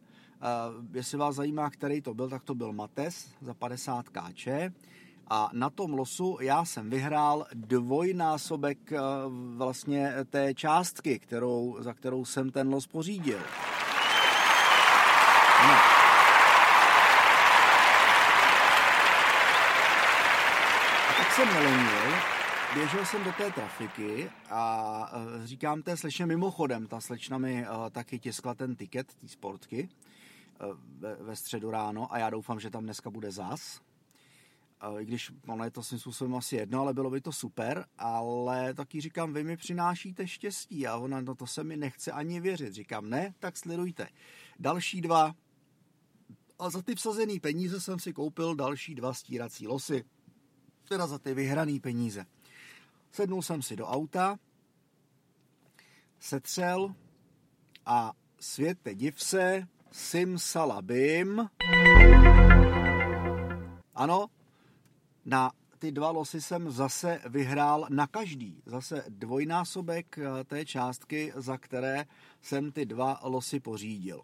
jestli 0.92 1.18
vás 1.18 1.34
zajímá, 1.34 1.70
který 1.70 2.02
to 2.02 2.14
byl, 2.14 2.28
tak 2.28 2.44
to 2.44 2.54
byl 2.54 2.72
Mates 2.72 3.28
za 3.40 3.54
50 3.54 4.08
kč. 4.08 4.48
A 5.30 5.50
na 5.52 5.70
tom 5.70 5.92
losu 5.92 6.38
já 6.40 6.64
jsem 6.64 6.90
vyhrál 6.90 7.46
dvojnásobek 7.54 8.92
eh, 8.92 8.98
vlastně 9.56 10.12
té 10.30 10.54
částky, 10.54 11.18
kterou, 11.18 11.76
za 11.80 11.94
kterou 11.94 12.24
jsem 12.24 12.50
ten 12.50 12.68
los 12.68 12.86
pořídil. 12.86 13.38
No. 15.62 15.74
A 21.08 21.12
tak 21.16 21.32
jsem 21.32 21.48
nelenil, 21.48 22.14
běžel 22.74 23.04
jsem 23.04 23.24
do 23.24 23.32
té 23.32 23.50
trafiky 23.50 24.30
a 24.50 25.12
eh, 25.12 25.46
říkám 25.46 25.82
té 25.82 25.96
slečně 25.96 26.26
mimochodem, 26.26 26.86
ta 26.86 27.00
slečna 27.00 27.38
mi 27.38 27.66
eh, 27.66 27.90
taky 27.90 28.18
tiskla 28.18 28.54
ten 28.54 28.76
tiket, 28.76 29.14
té 29.14 29.28
sportky, 29.28 29.88
ve, 30.98 31.14
ve 31.14 31.36
středu 31.36 31.70
ráno 31.70 32.12
a 32.12 32.18
já 32.18 32.30
doufám, 32.30 32.60
že 32.60 32.70
tam 32.70 32.84
dneska 32.84 33.10
bude 33.10 33.32
zas. 33.32 33.80
Eh, 34.80 35.02
I 35.02 35.04
když 35.04 35.32
ono 35.46 35.64
je 35.64 35.70
to 35.70 35.82
svým 35.82 36.00
způsobem 36.00 36.34
asi 36.34 36.56
jedno, 36.56 36.80
ale 36.80 36.94
bylo 36.94 37.10
by 37.10 37.20
to 37.20 37.32
super, 37.32 37.86
ale 37.98 38.74
taky 38.74 39.00
říkám, 39.00 39.32
vy 39.32 39.44
mi 39.44 39.56
přinášíte 39.56 40.28
štěstí 40.28 40.86
a 40.86 40.96
ona, 40.96 41.20
no 41.20 41.34
to 41.34 41.46
se 41.46 41.64
mi 41.64 41.76
nechce 41.76 42.12
ani 42.12 42.40
věřit. 42.40 42.72
Říkám, 42.72 43.10
ne, 43.10 43.34
tak 43.38 43.56
sledujte. 43.56 44.08
Další 44.58 45.00
dva 45.00 45.34
a 46.58 46.70
za 46.70 46.82
ty 46.82 46.94
vsazený 46.94 47.40
peníze 47.40 47.80
jsem 47.80 47.98
si 47.98 48.12
koupil 48.12 48.54
další 48.54 48.94
dva 48.94 49.14
stírací 49.14 49.66
losy. 49.66 50.04
Teda 50.88 51.06
za 51.06 51.18
ty 51.18 51.34
vyhraný 51.34 51.80
peníze. 51.80 52.26
Sednul 53.12 53.42
jsem 53.42 53.62
si 53.62 53.76
do 53.76 53.86
auta, 53.86 54.38
setřel 56.18 56.94
a 57.86 58.12
světe 58.40 58.94
div 58.94 59.22
se, 59.22 59.68
Simsalabim. 59.96 61.48
Ano, 63.94 64.26
na 65.24 65.52
ty 65.78 65.92
dva 65.92 66.10
losy 66.10 66.40
jsem 66.40 66.70
zase 66.70 67.20
vyhrál 67.28 67.86
na 67.90 68.06
každý. 68.06 68.62
Zase 68.66 69.04
dvojnásobek 69.08 70.18
eh, 70.18 70.44
té 70.44 70.64
částky, 70.64 71.32
za 71.36 71.58
které 71.58 72.04
jsem 72.42 72.72
ty 72.72 72.86
dva 72.86 73.20
losy 73.22 73.60
pořídil. 73.60 74.22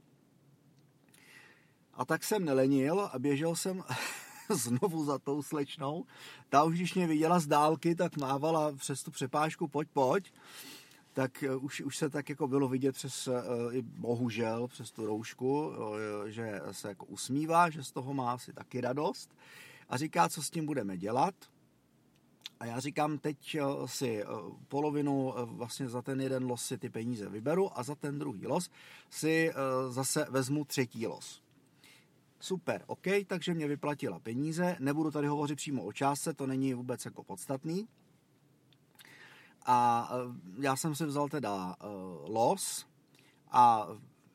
A 1.94 2.04
tak 2.04 2.24
jsem 2.24 2.44
nelenil 2.44 3.10
a 3.12 3.18
běžel 3.18 3.56
jsem 3.56 3.82
znovu 4.50 5.04
za 5.04 5.18
tou 5.18 5.42
slečnou. 5.42 6.04
Ta 6.48 6.64
už, 6.64 6.76
když 6.76 6.94
mě 6.94 7.06
viděla 7.06 7.40
z 7.40 7.46
dálky, 7.46 7.94
tak 7.94 8.16
mávala 8.16 8.72
přes 8.72 9.02
tu 9.02 9.10
přepážku, 9.10 9.68
pojď, 9.68 9.88
pojď 9.92 10.32
tak 11.12 11.42
eh, 11.42 11.56
už, 11.56 11.80
už 11.80 11.96
se 11.96 12.10
tak 12.10 12.28
jako 12.28 12.48
bylo 12.48 12.68
vidět 12.68 12.92
přes, 12.92 13.28
eh, 13.28 13.32
i 13.72 13.82
bohužel, 13.82 14.68
přes 14.68 14.92
tu 14.92 15.06
roušku, 15.06 15.72
eh, 15.72 16.30
že 16.30 16.60
se 16.72 16.88
jako 16.88 17.06
usmívá, 17.06 17.70
že 17.70 17.84
z 17.84 17.92
toho 17.92 18.14
má 18.14 18.32
asi 18.32 18.52
taky 18.52 18.80
radost 18.80 19.34
a 19.88 19.96
říká, 19.96 20.28
co 20.28 20.42
s 20.42 20.50
tím 20.50 20.66
budeme 20.66 20.96
dělat. 20.96 21.34
A 22.60 22.66
já 22.66 22.80
říkám, 22.80 23.18
teď 23.18 23.56
si 23.86 24.24
polovinu 24.68 25.34
vlastně 25.46 25.88
za 25.88 26.02
ten 26.02 26.20
jeden 26.20 26.44
los 26.44 26.64
si 26.64 26.78
ty 26.78 26.90
peníze 26.90 27.28
vyberu 27.28 27.78
a 27.78 27.82
za 27.82 27.94
ten 27.94 28.18
druhý 28.18 28.46
los 28.46 28.70
si 29.10 29.52
zase 29.88 30.26
vezmu 30.30 30.64
třetí 30.64 31.06
los. 31.06 31.42
Super, 32.40 32.84
OK, 32.86 33.06
takže 33.26 33.54
mě 33.54 33.68
vyplatila 33.68 34.18
peníze, 34.18 34.76
nebudu 34.80 35.10
tady 35.10 35.26
hovořit 35.26 35.56
přímo 35.56 35.84
o 35.84 35.92
částce, 35.92 36.34
to 36.34 36.46
není 36.46 36.74
vůbec 36.74 37.04
jako 37.04 37.24
podstatný, 37.24 37.88
a 39.66 40.08
e, 40.12 40.16
já 40.62 40.76
jsem 40.76 40.94
si 40.94 41.04
vzal 41.04 41.28
teda 41.28 41.76
e, 41.80 41.86
los 42.32 42.86
a 43.50 43.86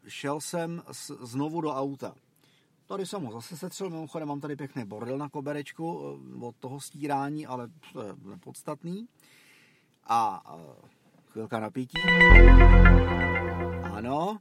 šel 0.07 0.41
jsem 0.41 0.84
znovu 1.22 1.62
do 1.62 1.74
auta. 1.75 2.15
Tady 2.86 3.05
jsem 3.05 3.24
ho 3.24 3.31
zase 3.31 3.57
setřel, 3.57 3.89
mimochodem 3.89 4.27
mám 4.27 4.39
tady 4.39 4.55
pěkný 4.55 4.86
bordel 4.86 5.17
na 5.17 5.29
koberečku 5.29 6.01
e, 6.41 6.46
od 6.46 6.55
toho 6.55 6.79
stírání, 6.79 7.48
ale 7.48 7.67
to 7.93 8.01
je 8.01 8.13
nepodstatný. 8.25 9.07
A 10.10 10.43
chvilka 11.31 11.60
napítí. 11.60 12.01
Ano, 13.93 14.38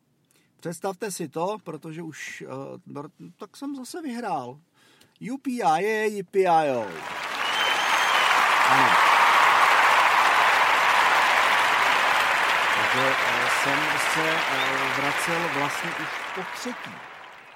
představte 0.61 1.11
si 1.11 1.29
to, 1.29 1.57
protože 1.65 2.03
už, 2.03 2.45
tak 3.37 3.57
jsem 3.57 3.77
zase 3.77 4.03
vyhrál. 4.03 4.61
UPI 5.33 5.63
je 5.79 6.07
yippie 6.07 6.49
Ano. 8.69 9.06
Že 12.97 13.03
eh, 13.03 13.49
jsem 13.63 13.79
se 14.15 14.31
eh, 14.31 15.01
vracel 15.01 15.49
vlastně 15.55 15.91
už 15.91 16.09
po 16.35 16.41
třetí. 16.55 16.91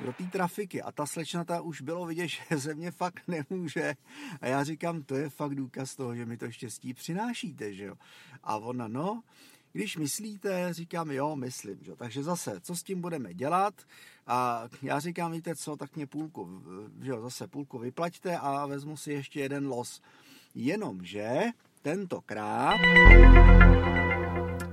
do 0.00 0.12
té 0.12 0.24
trafiky 0.24 0.82
a 0.82 0.92
ta 0.92 1.06
slečna 1.06 1.44
ta 1.44 1.60
už 1.60 1.80
bylo 1.80 2.06
vidět, 2.06 2.28
že 2.50 2.58
ze 2.58 2.74
mě 2.74 2.90
fakt 2.90 3.22
nemůže 3.28 3.94
a 4.40 4.46
já 4.46 4.64
říkám, 4.64 5.02
to 5.02 5.14
je 5.14 5.30
fakt 5.30 5.54
důkaz 5.54 5.96
toho, 5.96 6.16
že 6.16 6.26
mi 6.26 6.36
to 6.36 6.50
štěstí 6.50 6.94
přinášíte, 6.94 7.74
že 7.74 7.84
jo. 7.84 7.94
A 8.42 8.56
ona, 8.56 8.88
no, 8.88 9.22
když 9.72 9.96
myslíte, 9.96 10.74
říkám, 10.74 11.10
jo, 11.10 11.36
myslím. 11.36 11.78
Že? 11.82 11.96
Takže 11.96 12.22
zase, 12.22 12.60
co 12.60 12.76
s 12.76 12.82
tím 12.82 13.00
budeme 13.00 13.34
dělat? 13.34 13.74
A 14.26 14.68
já 14.82 15.00
říkám, 15.00 15.32
víte 15.32 15.56
co, 15.56 15.76
tak 15.76 15.96
mě 15.96 16.06
půlku, 16.06 16.62
že 17.02 17.10
jo, 17.10 17.20
zase 17.20 17.46
půlku 17.46 17.78
vyplaťte 17.78 18.38
a 18.38 18.66
vezmu 18.66 18.96
si 18.96 19.12
ještě 19.12 19.40
jeden 19.40 19.68
los. 19.68 20.00
Jenomže 20.54 21.40
tentokrát 21.82 22.80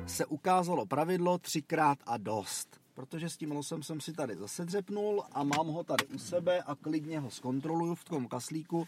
se 0.08 0.26
ukázalo 0.26 0.86
pravidlo 0.86 1.38
třikrát 1.38 2.00
a 2.06 2.18
dost. 2.18 2.80
Protože 2.94 3.30
s 3.30 3.38
tím 3.38 3.52
losem 3.52 3.84
jsem 3.84 4.02
si 4.02 4.14
tady 4.14 4.36
zase 4.36 4.66
dřepnul 4.66 5.24
a 5.32 5.44
mám 5.44 5.68
ho 5.68 5.84
tady 5.84 6.06
u 6.06 6.18
sebe 6.18 6.62
a 6.62 6.76
klidně 6.76 7.20
ho 7.20 7.32
zkontroluju 7.32 7.96
v 7.96 8.04
tom 8.04 8.28
kaslíku. 8.28 8.88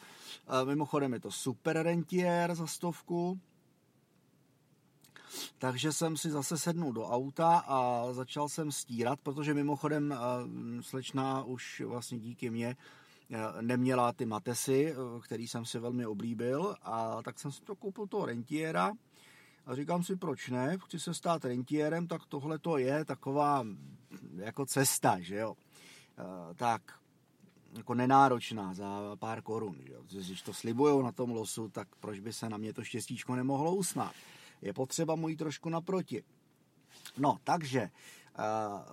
E, 0.61 0.65
mimochodem 0.65 1.13
je 1.13 1.19
to 1.19 1.31
super 1.31 1.83
rentier 1.83 2.55
za 2.55 2.67
stovku, 2.67 3.39
takže 5.57 5.91
jsem 5.91 6.17
si 6.17 6.29
zase 6.31 6.57
sednul 6.57 6.93
do 6.93 7.07
auta 7.07 7.57
a 7.57 8.07
začal 8.13 8.49
jsem 8.49 8.71
stírat, 8.71 9.19
protože 9.19 9.53
mimochodem 9.53 10.11
eh, 10.11 10.17
slečna 10.83 11.43
už 11.43 11.81
vlastně 11.85 12.19
díky 12.19 12.49
mně 12.49 12.75
eh, 13.31 13.61
neměla 13.61 14.13
ty 14.13 14.25
matesy, 14.25 14.95
který 15.23 15.47
jsem 15.47 15.65
si 15.65 15.79
velmi 15.79 16.05
oblíbil 16.05 16.75
a 16.81 17.21
tak 17.23 17.39
jsem 17.39 17.51
si 17.51 17.61
to 17.61 17.75
koupil 17.75 18.07
toho 18.07 18.25
rentiera 18.25 18.93
a 19.69 19.75
říkám 19.75 20.03
si, 20.03 20.15
proč 20.15 20.49
ne, 20.49 20.77
chci 20.85 20.99
se 20.99 21.13
stát 21.13 21.45
rentierem, 21.45 22.07
tak 22.07 22.21
tohle 22.25 22.59
to 22.59 22.77
je 22.77 23.05
taková 23.05 23.65
jako 24.35 24.65
cesta, 24.65 25.19
že 25.19 25.35
jo. 25.35 25.55
Tak 26.55 26.81
jako 27.77 27.93
nenáročná 27.93 28.73
za 28.73 29.15
pár 29.19 29.41
korun, 29.41 29.75
že 29.88 29.93
jo. 29.93 30.03
Když 30.11 30.41
to 30.41 30.53
slibujou 30.53 31.01
na 31.01 31.11
tom 31.11 31.29
losu, 31.29 31.69
tak 31.69 31.88
proč 31.99 32.19
by 32.19 32.33
se 32.33 32.49
na 32.49 32.57
mě 32.57 32.73
to 32.73 32.83
štěstíčko 32.83 33.35
nemohlo 33.35 33.75
usnát 33.75 34.13
je 34.61 34.73
potřeba 34.73 35.15
mu 35.15 35.29
jít 35.29 35.35
trošku 35.35 35.69
naproti. 35.69 36.23
No, 37.17 37.38
takže 37.43 37.81
uh, 37.81 38.43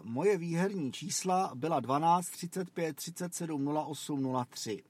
moje 0.03 0.39
výherní 0.39 0.93
čísla 0.93 1.53
byla 1.55 1.81
12, 1.81 2.27
35, 2.27 2.97
37, 2.97 3.69
08, 3.69 4.45
03. 4.51 4.83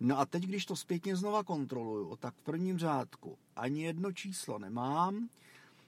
No 0.00 0.18
a 0.18 0.26
teď, 0.26 0.42
když 0.42 0.66
to 0.66 0.76
zpětně 0.76 1.16
znova 1.16 1.44
kontroluju, 1.44 2.16
tak 2.16 2.34
v 2.34 2.42
prvním 2.42 2.78
řádku 2.78 3.38
ani 3.56 3.82
jedno 3.82 4.12
číslo 4.12 4.58
nemám, 4.58 5.28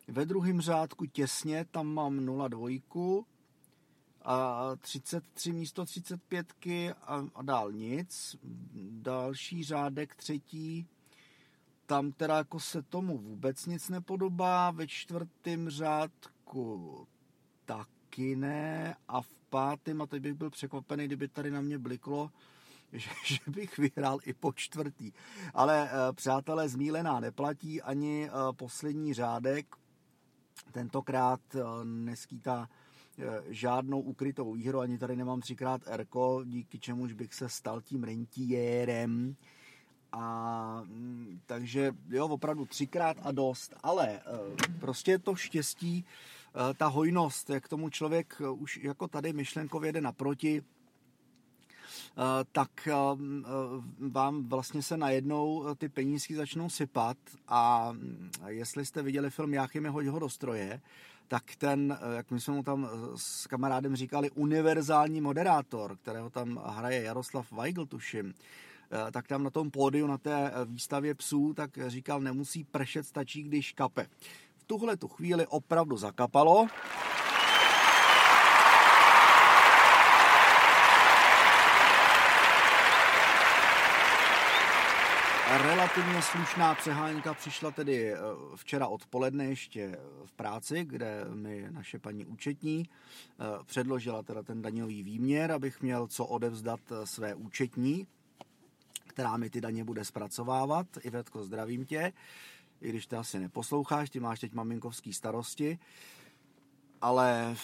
ve 0.09 0.27
druhém 0.27 0.61
řádku 0.61 1.07
těsně, 1.07 1.65
tam 1.71 1.87
mám 1.87 2.27
02, 2.49 2.69
a 4.23 4.77
33 4.77 5.53
místo 5.53 5.85
35 5.85 6.53
a, 7.03 7.25
a 7.35 7.43
dál 7.43 7.73
nic. 7.73 8.37
Další 8.91 9.65
řádek 9.65 10.15
třetí 10.15 10.87
tam 11.89 12.13
teda 12.13 12.37
jako 12.37 12.61
se 12.61 12.83
tomu 12.83 13.19
vůbec 13.19 13.67
nic 13.67 13.89
nepodobá, 13.89 14.71
ve 14.71 14.87
čtvrtém 14.87 15.71
řádku 15.71 17.07
taky 17.65 18.37
ne 18.37 18.97
a 19.09 19.23
v 19.23 19.35
pátém, 19.51 20.03
a 20.03 20.07
teď 20.07 20.23
bych 20.23 20.35
byl 20.35 20.51
překvapený, 20.51 21.05
kdyby 21.05 21.29
tady 21.29 21.51
na 21.51 21.61
mě 21.61 21.79
bliklo, 21.79 22.31
že, 22.93 23.11
že 23.25 23.39
bych 23.47 23.79
vyhrál 23.79 24.19
i 24.25 24.33
po 24.33 24.53
čtvrtý. 24.53 25.13
Ale 25.55 25.91
e, 25.91 26.13
přátelé, 26.13 26.69
zmílená 26.69 27.21
neplatí 27.21 27.83
ani 27.83 28.27
e, 28.27 28.31
poslední 28.53 29.15
řádek, 29.15 29.67
tentokrát 30.73 31.41
e, 31.55 31.85
neskýtá 31.85 32.69
žádnou 33.49 34.01
ukrytou 34.01 34.53
výhru, 34.53 34.81
ani 34.81 34.99
tady 34.99 35.17
nemám 35.17 35.41
třikrát 35.41 35.83
Rko, 35.97 36.43
díky 36.45 36.79
čemuž 36.79 37.13
bych 37.13 37.35
se 37.35 37.49
stal 37.49 37.81
tím 37.81 38.05
rentiérem, 38.05 39.37
a 40.13 40.83
mm, 40.85 41.41
takže 41.47 41.93
jo, 42.09 42.29
opravdu 42.29 42.67
třikrát 42.67 43.17
a 43.23 43.33
dost, 43.33 43.75
ale 43.83 44.21
prostě 44.81 45.19
to 45.19 45.35
štěstí, 45.35 46.05
ta 46.77 46.87
hojnost, 46.87 47.51
jak 47.51 47.69
tomu 47.69 47.89
člověk 47.89 48.43
už 48.53 48.77
jako 48.77 49.09
tady 49.09 49.33
myšlenkově 49.33 49.93
jde 49.93 50.01
naproti, 50.01 50.63
tak 52.53 52.89
vám 54.11 54.49
vlastně 54.49 54.83
se 54.83 54.97
najednou 54.97 55.75
ty 55.75 55.89
penízky 55.89 56.35
začnou 56.35 56.71
sypat 56.71 57.17
a 57.49 57.93
jestli 58.47 58.87
jste 58.87 59.03
viděli 59.03 59.31
film 59.31 59.55
Jáchymi 59.55 59.89
hoď 59.89 60.07
ho 60.07 60.19
do 60.19 60.29
stroje, 60.29 60.81
tak 61.29 61.45
ten, 61.59 61.99
jak 62.17 62.31
my 62.31 62.41
jsme 62.41 62.55
mu 62.55 62.63
tam 62.63 62.89
s 63.17 63.47
kamarádem 63.47 63.97
říkali, 63.97 64.31
univerzální 64.31 65.21
moderátor, 65.21 65.97
kterého 65.97 66.31
tam 66.31 66.61
hraje 66.65 67.03
Jaroslav 67.03 67.53
Weigl, 67.53 67.87
tuším, 67.87 68.35
Eh, 68.91 69.11
tak 69.13 69.29
tam 69.29 69.43
na 69.43 69.51
tom 69.51 69.71
pódiu, 69.71 70.07
na 70.07 70.19
té 70.19 70.51
eh, 70.51 70.53
výstavě 70.65 71.15
psů, 71.15 71.55
tak 71.55 71.71
říkal, 71.87 72.21
nemusí 72.21 72.65
pršet, 72.65 73.07
stačí, 73.07 73.43
když 73.43 73.73
kape. 73.73 74.07
V 74.57 74.65
tuhle 74.65 74.97
tu 74.97 75.09
chvíli 75.09 75.47
opravdu 75.47 75.97
zakapalo. 75.97 76.67
Relativně 85.63 86.23
slušná 86.23 86.75
přehánka 86.75 87.35
přišla 87.35 87.71
tedy 87.71 88.13
eh, 88.13 88.19
včera 88.57 88.87
odpoledne 88.87 89.45
ještě 89.45 89.99
v 90.25 90.33
práci, 90.33 90.85
kde 90.85 91.25
mi 91.35 91.67
naše 91.71 91.99
paní 91.99 92.27
účetní 92.27 92.89
předložila 93.67 94.23
teda 94.23 94.43
ten 94.43 94.63
daňový 94.63 95.03
výměr, 95.03 95.53
abych 95.53 95.83
měl 95.83 96.07
co 96.07 96.27
odevzdat 96.27 96.81
své 97.05 97.35
účetní, 97.35 98.07
která 99.07 99.37
mi 99.37 99.51
ty 99.51 99.61
daně 99.61 99.85
bude 99.85 100.05
zpracovávat. 100.05 100.87
Ivetko, 101.03 101.45
zdravím 101.45 101.85
tě. 101.85 102.13
I 102.81 102.89
když 102.89 103.07
ty 103.07 103.17
asi 103.17 103.39
neposloucháš, 103.39 104.11
ty 104.11 104.21
máš 104.21 104.41
teď 104.41 104.53
maminkovský 104.53 105.13
starosti. 105.13 105.79
Ale 107.01 107.57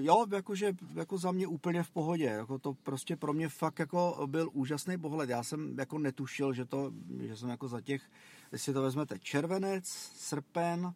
jo, 0.00 0.26
jakože 0.34 0.74
jako 0.94 1.18
za 1.18 1.32
mě 1.32 1.46
úplně 1.46 1.82
v 1.82 1.90
pohodě. 1.90 2.24
Jako 2.24 2.58
to 2.58 2.74
prostě 2.74 3.16
pro 3.16 3.32
mě 3.32 3.48
fakt 3.48 3.78
jako 3.78 4.26
byl 4.26 4.50
úžasný 4.52 4.98
pohled. 4.98 5.30
Já 5.30 5.42
jsem 5.42 5.78
jako 5.78 5.98
netušil, 5.98 6.52
že 6.52 6.64
to, 6.64 6.92
že 7.20 7.36
jsem 7.36 7.48
jako 7.48 7.68
za 7.68 7.80
těch, 7.80 8.10
jestli 8.52 8.72
to 8.72 8.82
vezmete, 8.82 9.18
červenec, 9.18 9.88
srpen, 10.16 10.94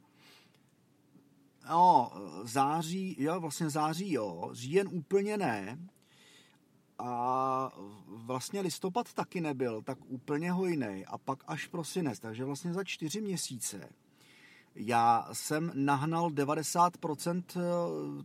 no, 1.69 2.13
září, 2.43 3.17
jo, 3.19 3.41
vlastně 3.41 3.71
září, 3.71 4.13
jo, 4.13 4.51
říjen 4.53 4.89
úplně 4.93 5.39
ne, 5.39 5.79
a 6.99 7.73
vlastně 8.07 8.61
listopad 8.61 9.13
taky 9.13 9.41
nebyl 9.41 9.83
tak 9.83 9.99
úplně 10.07 10.53
hojný 10.53 11.05
a 11.07 11.19
pak 11.19 11.45
až 11.47 11.67
prosinec, 11.67 12.21
takže 12.21 12.45
vlastně 12.45 12.73
za 12.73 12.85
čtyři 12.85 13.21
měsíce 13.21 13.89
já 14.75 15.29
jsem 15.33 15.73
nahnal 15.75 16.31
90% 16.31 17.43
eh, 17.57 17.61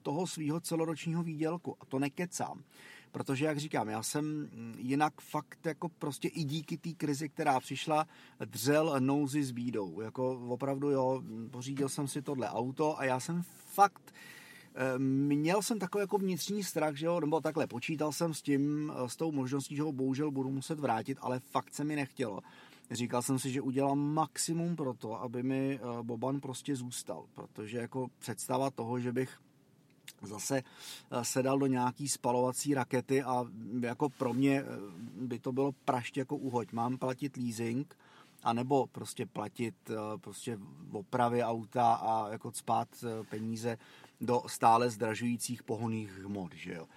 toho 0.01 0.27
svého 0.27 0.59
celoročního 0.59 1.23
výdělku 1.23 1.75
a 1.81 1.85
to 1.85 1.99
nekecám. 1.99 2.63
Protože, 3.11 3.45
jak 3.45 3.57
říkám, 3.57 3.89
já 3.89 4.03
jsem 4.03 4.25
mm, 4.25 4.75
jinak 4.77 5.13
fakt 5.21 5.65
jako 5.65 5.89
prostě 5.89 6.27
i 6.27 6.43
díky 6.43 6.77
té 6.77 6.93
krizi, 6.93 7.29
která 7.29 7.59
přišla, 7.59 8.07
dřel 8.45 8.95
nouzy 8.99 9.43
s 9.43 9.51
bídou. 9.51 10.01
Jako 10.01 10.31
opravdu 10.47 10.89
jo, 10.89 11.23
pořídil 11.51 11.89
jsem 11.89 12.07
si 12.07 12.21
tohle 12.21 12.49
auto 12.49 12.99
a 12.99 13.05
já 13.05 13.19
jsem 13.19 13.43
fakt 13.65 14.13
Eh, 14.77 14.99
měl 14.99 15.61
jsem 15.61 15.79
takový 15.79 16.01
jako 16.01 16.17
vnitřní 16.17 16.63
strach, 16.63 16.95
že 16.95 17.05
jo, 17.05 17.19
nebo 17.19 17.41
takhle, 17.41 17.67
počítal 17.67 18.11
jsem 18.11 18.33
s 18.33 18.41
tím, 18.41 18.93
eh, 18.95 19.09
s 19.09 19.15
tou 19.15 19.31
možností, 19.31 19.75
že 19.75 19.81
ho 19.81 19.91
bohužel 19.91 20.31
budu 20.31 20.51
muset 20.51 20.79
vrátit, 20.79 21.17
ale 21.21 21.39
fakt 21.39 21.73
se 21.73 21.83
mi 21.83 21.95
nechtělo. 21.95 22.39
Říkal 22.91 23.21
jsem 23.21 23.39
si, 23.39 23.51
že 23.51 23.61
udělám 23.61 23.99
maximum 23.99 24.75
pro 24.75 24.93
to, 24.93 25.21
aby 25.21 25.43
mi 25.43 25.79
eh, 25.79 26.03
Boban 26.03 26.39
prostě 26.39 26.75
zůstal, 26.75 27.25
protože 27.35 27.77
jako 27.77 28.07
představa 28.19 28.69
toho, 28.69 28.99
že 28.99 29.11
bych 29.11 29.39
zase 30.21 30.63
sedal 31.21 31.59
do 31.59 31.67
nějaký 31.67 32.07
spalovací 32.07 32.73
rakety 32.73 33.23
a 33.23 33.45
jako 33.79 34.09
pro 34.09 34.33
mě 34.33 34.63
by 35.15 35.39
to 35.39 35.51
bylo 35.51 35.71
praště 35.71 36.21
jako 36.21 36.35
uhoď. 36.37 36.71
Mám 36.71 36.97
platit 36.97 37.37
leasing, 37.37 37.95
anebo 38.45 38.87
prostě 38.87 39.25
platit 39.25 39.75
prostě 40.21 40.57
opravy 40.91 41.43
auta 41.43 41.93
a 41.93 42.29
jako 42.29 42.51
spát 42.51 42.87
peníze 43.29 43.77
do 44.21 44.41
stále 44.47 44.89
zdražujících 44.89 45.63
pohoných 45.63 46.11
hmot, 46.11 46.53
že 46.53 46.73
jo. 46.73 46.87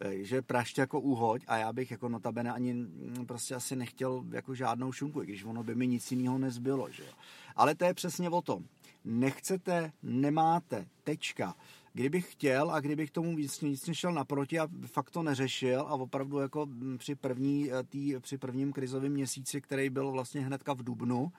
E, 0.00 0.24
že 0.24 0.42
praště 0.42 0.80
jako 0.80 1.00
úhoď 1.00 1.44
a 1.46 1.56
já 1.56 1.72
bych 1.72 1.90
jako 1.90 2.08
notabene 2.08 2.52
ani 2.52 2.74
mm, 2.74 3.26
prostě 3.26 3.54
asi 3.54 3.76
nechtěl 3.76 4.24
jako 4.30 4.54
žádnou 4.54 4.92
šunku, 4.92 5.20
když 5.20 5.44
ono 5.44 5.62
by 5.62 5.74
mi 5.74 5.86
nic 5.86 6.10
jiného 6.12 6.38
nezbylo, 6.38 6.90
že 6.90 7.02
jo. 7.02 7.12
Ale 7.56 7.74
to 7.74 7.84
je 7.84 7.94
přesně 7.94 8.30
o 8.30 8.42
tom. 8.42 8.64
Nechcete, 9.04 9.92
nemáte, 10.02 10.86
tečka. 11.04 11.54
Kdybych 11.92 12.32
chtěl 12.32 12.70
a 12.70 12.80
kdybych 12.80 13.10
tomu 13.10 13.36
víc, 13.36 13.60
nic 13.60 13.86
nešel 13.86 14.12
naproti 14.12 14.58
a 14.58 14.68
fakt 14.86 15.10
to 15.10 15.22
neřešil 15.22 15.80
a 15.80 15.94
opravdu 15.94 16.38
jako 16.38 16.66
mm, 16.66 16.98
při, 16.98 17.14
první, 17.14 17.72
e, 17.72 17.82
tý, 17.82 18.14
při 18.20 18.38
prvním 18.38 18.72
krizovém 18.72 19.12
měsíci, 19.12 19.60
který 19.60 19.90
byl 19.90 20.10
vlastně 20.10 20.40
hnedka 20.40 20.72
v 20.72 20.82
Dubnu, 20.82 21.22
uh, 21.22 21.30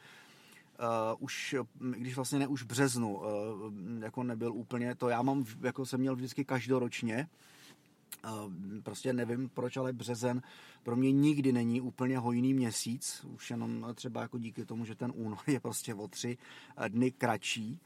už, 1.20 1.56
když 1.98 2.16
vlastně 2.16 2.40
ne 2.40 2.48
už 2.48 2.64
v 2.64 2.66
březnu, 2.66 3.18
uh, 3.18 3.24
jako 4.00 4.24
nebyl 4.24 4.54
úplně 4.54 4.96
to, 4.96 5.10
já 5.10 5.22
mám, 5.22 5.46
jako 5.62 5.86
jsem 5.86 6.00
měl 6.00 6.16
vždycky 6.16 6.46
každoročně, 6.46 7.28
Prostě 8.84 9.14
nevím 9.14 9.50
proč, 9.50 9.78
ale 9.78 9.94
březen 9.94 10.42
pro 10.84 10.96
mě 10.96 11.12
nikdy 11.12 11.52
není 11.52 11.82
úplně 11.82 12.18
hojný 12.18 12.54
měsíc, 12.54 13.26
už 13.36 13.50
jenom 13.50 13.86
třeba 13.96 14.22
jako 14.22 14.38
díky 14.38 14.66
tomu, 14.66 14.86
že 14.86 14.96
ten 14.96 15.12
únor 15.16 15.38
je 15.48 15.60
prostě 15.60 15.94
o 15.94 16.08
tři 16.08 16.38
dny 16.88 17.12
kratší, 17.12 17.80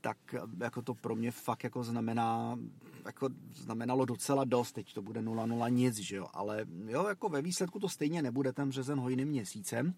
tak 0.00 0.34
jako 0.60 0.82
to 0.82 0.94
pro 0.94 1.16
mě 1.16 1.30
fakt 1.30 1.64
jako 1.64 1.84
znamená, 1.84 2.58
jako 3.06 3.28
znamenalo 3.54 4.04
docela 4.04 4.44
dost, 4.44 4.72
teď 4.72 4.94
to 4.94 5.02
bude 5.02 5.22
0-0 5.22 5.70
nic, 5.70 5.96
že 5.96 6.16
jo, 6.16 6.26
ale 6.32 6.66
jo, 6.86 7.06
jako 7.08 7.28
ve 7.28 7.42
výsledku 7.42 7.80
to 7.80 7.88
stejně 7.88 8.22
nebude 8.22 8.52
ten 8.52 8.68
březen 8.68 9.00
hojným 9.00 9.28
měsícem, 9.28 9.94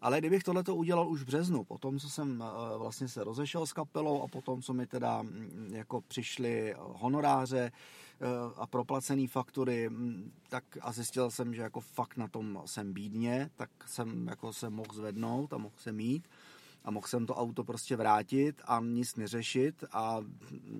ale 0.00 0.18
kdybych 0.18 0.42
tohle 0.42 0.64
to 0.64 0.76
udělal 0.76 1.08
už 1.08 1.22
v 1.22 1.26
březnu, 1.26 1.64
potom, 1.64 1.98
co 1.98 2.10
jsem 2.10 2.44
eh, 2.46 2.78
vlastně 2.78 3.08
se 3.08 3.24
rozešel 3.24 3.66
s 3.66 3.72
kapelou 3.72 4.22
a 4.22 4.28
potom, 4.28 4.62
co 4.62 4.72
mi 4.72 4.86
teda 4.86 5.22
mm, 5.22 5.70
jako 5.72 6.00
přišly 6.00 6.74
honoráře 6.78 7.72
eh, 8.20 8.26
a 8.56 8.66
proplacené 8.66 9.28
faktury, 9.28 9.88
mm, 9.88 10.32
tak 10.48 10.64
a 10.80 10.92
zjistil 10.92 11.30
jsem, 11.30 11.54
že 11.54 11.62
jako 11.62 11.80
fakt 11.80 12.16
na 12.16 12.28
tom 12.28 12.62
jsem 12.66 12.92
bídně, 12.92 13.50
tak 13.56 13.70
jsem 13.86 14.26
jako 14.26 14.52
se 14.52 14.70
mohl 14.70 14.92
zvednout 14.92 15.52
a 15.52 15.58
mohl 15.58 15.74
se 15.78 15.92
mít 15.92 16.28
a 16.86 16.90
mohl 16.90 17.06
jsem 17.06 17.26
to 17.26 17.34
auto 17.34 17.64
prostě 17.64 17.96
vrátit 17.96 18.62
a 18.64 18.80
nic 18.80 19.16
neřešit 19.16 19.84
a 19.92 20.20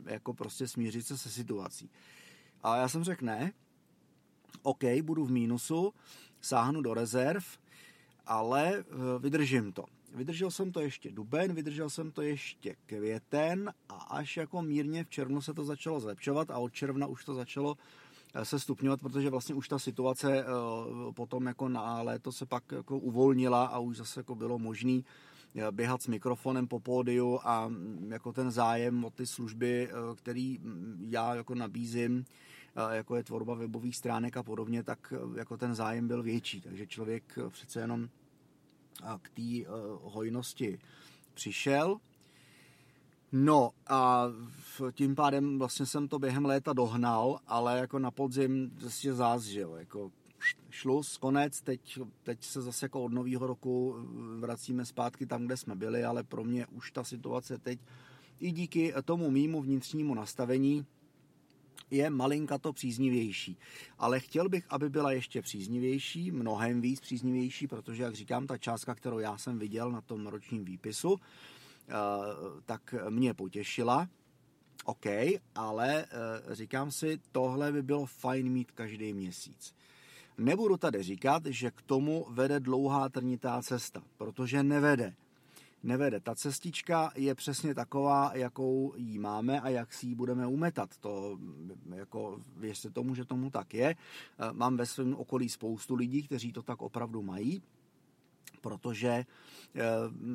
jako 0.04 0.34
prostě 0.34 0.68
smířit 0.68 1.06
se 1.06 1.18
se 1.18 1.30
situací. 1.30 1.90
A 2.62 2.76
já 2.76 2.88
jsem 2.88 3.04
řekl 3.04 3.24
ne, 3.24 3.52
OK, 4.62 4.84
budu 5.02 5.24
v 5.24 5.30
mínusu, 5.30 5.94
sáhnu 6.40 6.82
do 6.82 6.94
rezerv, 6.94 7.44
ale 8.26 8.74
eh, 8.78 8.84
vydržím 9.18 9.72
to. 9.72 9.84
Vydržel 10.14 10.50
jsem 10.50 10.72
to 10.72 10.80
ještě 10.80 11.12
duben, 11.12 11.54
vydržel 11.54 11.90
jsem 11.90 12.10
to 12.10 12.22
ještě 12.22 12.76
květen 12.86 13.72
a 13.88 13.94
až 13.94 14.36
jako 14.36 14.62
mírně 14.62 15.04
v 15.04 15.10
červnu 15.10 15.40
se 15.40 15.54
to 15.54 15.64
začalo 15.64 16.00
zlepšovat 16.00 16.50
a 16.50 16.58
od 16.58 16.72
června 16.72 17.06
už 17.06 17.24
to 17.24 17.34
začalo 17.34 17.76
eh, 18.34 18.44
se 18.44 18.60
stupňovat, 18.60 19.00
protože 19.00 19.30
vlastně 19.30 19.54
už 19.54 19.68
ta 19.68 19.78
situace 19.78 20.40
eh, 20.40 20.46
potom 21.14 21.46
jako 21.46 21.68
na 21.68 22.02
léto 22.02 22.32
se 22.32 22.46
pak 22.46 22.72
jako 22.72 22.98
uvolnila 22.98 23.66
a 23.66 23.78
už 23.78 23.96
zase 23.96 24.20
jako 24.20 24.34
bylo 24.34 24.58
možný 24.58 25.04
běhat 25.70 26.02
s 26.02 26.06
mikrofonem 26.06 26.66
po 26.66 26.80
pódiu 26.80 27.40
a 27.42 27.68
mm, 27.68 28.08
jako 28.12 28.32
ten 28.32 28.50
zájem 28.50 29.04
o 29.04 29.10
ty 29.10 29.26
služby, 29.26 29.90
který 30.16 30.58
mm, 30.58 31.06
já 31.10 31.34
jako 31.34 31.54
nabízím, 31.54 32.24
jako 32.90 33.16
je 33.16 33.24
tvorba 33.24 33.54
webových 33.54 33.96
stránek 33.96 34.36
a 34.36 34.42
podobně, 34.42 34.82
tak 34.82 35.12
jako 35.36 35.56
ten 35.56 35.74
zájem 35.74 36.08
byl 36.08 36.22
větší. 36.22 36.60
Takže 36.60 36.86
člověk 36.86 37.38
přece 37.48 37.80
jenom 37.80 38.08
k 39.22 39.28
té 39.28 39.70
hojnosti 40.02 40.78
přišel. 41.34 42.00
No 43.32 43.70
a 43.86 44.24
tím 44.92 45.14
pádem 45.14 45.58
vlastně 45.58 45.86
jsem 45.86 46.08
to 46.08 46.18
během 46.18 46.44
léta 46.44 46.72
dohnal, 46.72 47.40
ale 47.46 47.78
jako 47.78 47.98
na 47.98 48.10
podzim 48.10 48.70
prostě 48.80 49.12
že 49.40 49.60
jo, 49.60 49.76
jako 49.76 50.10
šlus, 50.70 51.16
konec, 51.16 51.62
teď, 51.62 51.98
teď 52.22 52.44
se 52.44 52.62
zase 52.62 52.84
jako 52.84 53.04
od 53.04 53.12
nového 53.12 53.46
roku 53.46 53.96
vracíme 54.38 54.84
zpátky 54.84 55.26
tam, 55.26 55.46
kde 55.46 55.56
jsme 55.56 55.74
byli, 55.74 56.04
ale 56.04 56.24
pro 56.24 56.44
mě 56.44 56.66
už 56.66 56.92
ta 56.92 57.04
situace 57.04 57.58
teď 57.58 57.80
i 58.40 58.52
díky 58.52 58.94
tomu 59.04 59.30
mýmu 59.30 59.62
vnitřnímu 59.62 60.14
nastavení 60.14 60.86
je 61.90 62.10
malinka 62.10 62.58
to 62.58 62.72
příznivější. 62.72 63.58
Ale 63.98 64.20
chtěl 64.20 64.48
bych, 64.48 64.64
aby 64.68 64.90
byla 64.90 65.12
ještě 65.12 65.42
příznivější, 65.42 66.30
mnohem 66.30 66.80
víc 66.80 67.00
příznivější, 67.00 67.66
protože, 67.66 68.02
jak 68.02 68.14
říkám, 68.14 68.46
ta 68.46 68.58
částka, 68.58 68.94
kterou 68.94 69.18
já 69.18 69.38
jsem 69.38 69.58
viděl 69.58 69.92
na 69.92 70.00
tom 70.00 70.26
ročním 70.26 70.64
výpisu, 70.64 71.16
eh, 71.88 71.92
tak 72.64 72.94
mě 73.10 73.34
potěšila. 73.34 74.08
OK, 74.84 75.06
ale 75.54 76.04
eh, 76.04 76.54
říkám 76.54 76.90
si, 76.90 77.20
tohle 77.32 77.72
by 77.72 77.82
bylo 77.82 78.06
fajn 78.06 78.48
mít 78.48 78.70
každý 78.70 79.12
měsíc. 79.12 79.74
Nebudu 80.38 80.76
tady 80.76 81.02
říkat, 81.02 81.46
že 81.46 81.70
k 81.70 81.82
tomu 81.82 82.26
vede 82.30 82.60
dlouhá 82.60 83.08
trnitá 83.08 83.62
cesta, 83.62 84.02
protože 84.16 84.62
nevede 84.62 85.14
nevede. 85.86 86.20
Ta 86.20 86.34
cestička 86.34 87.12
je 87.14 87.34
přesně 87.34 87.74
taková, 87.74 88.30
jakou 88.34 88.94
jí 88.96 89.18
máme 89.18 89.60
a 89.60 89.68
jak 89.68 89.92
si 89.92 90.06
ji 90.06 90.14
budeme 90.14 90.46
umetat. 90.46 90.98
To, 90.98 91.38
jako, 91.94 92.40
věřte 92.56 92.90
tomu, 92.90 93.14
že 93.14 93.24
tomu 93.24 93.50
tak 93.50 93.74
je. 93.74 93.88
Eh, 93.88 94.52
mám 94.52 94.76
ve 94.76 94.86
svém 94.86 95.14
okolí 95.14 95.48
spoustu 95.48 95.94
lidí, 95.94 96.22
kteří 96.22 96.52
to 96.52 96.62
tak 96.62 96.82
opravdu 96.82 97.22
mají, 97.22 97.62
protože 98.60 99.08
eh, 99.08 99.24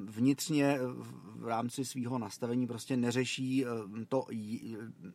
vnitřně 0.06 0.80
v 1.36 1.48
rámci 1.48 1.86
svého 1.86 2.18
nastavení 2.18 2.68
prostě 2.68 2.98
neřeší 2.98 3.66
eh, 3.66 3.70
to 4.10 4.26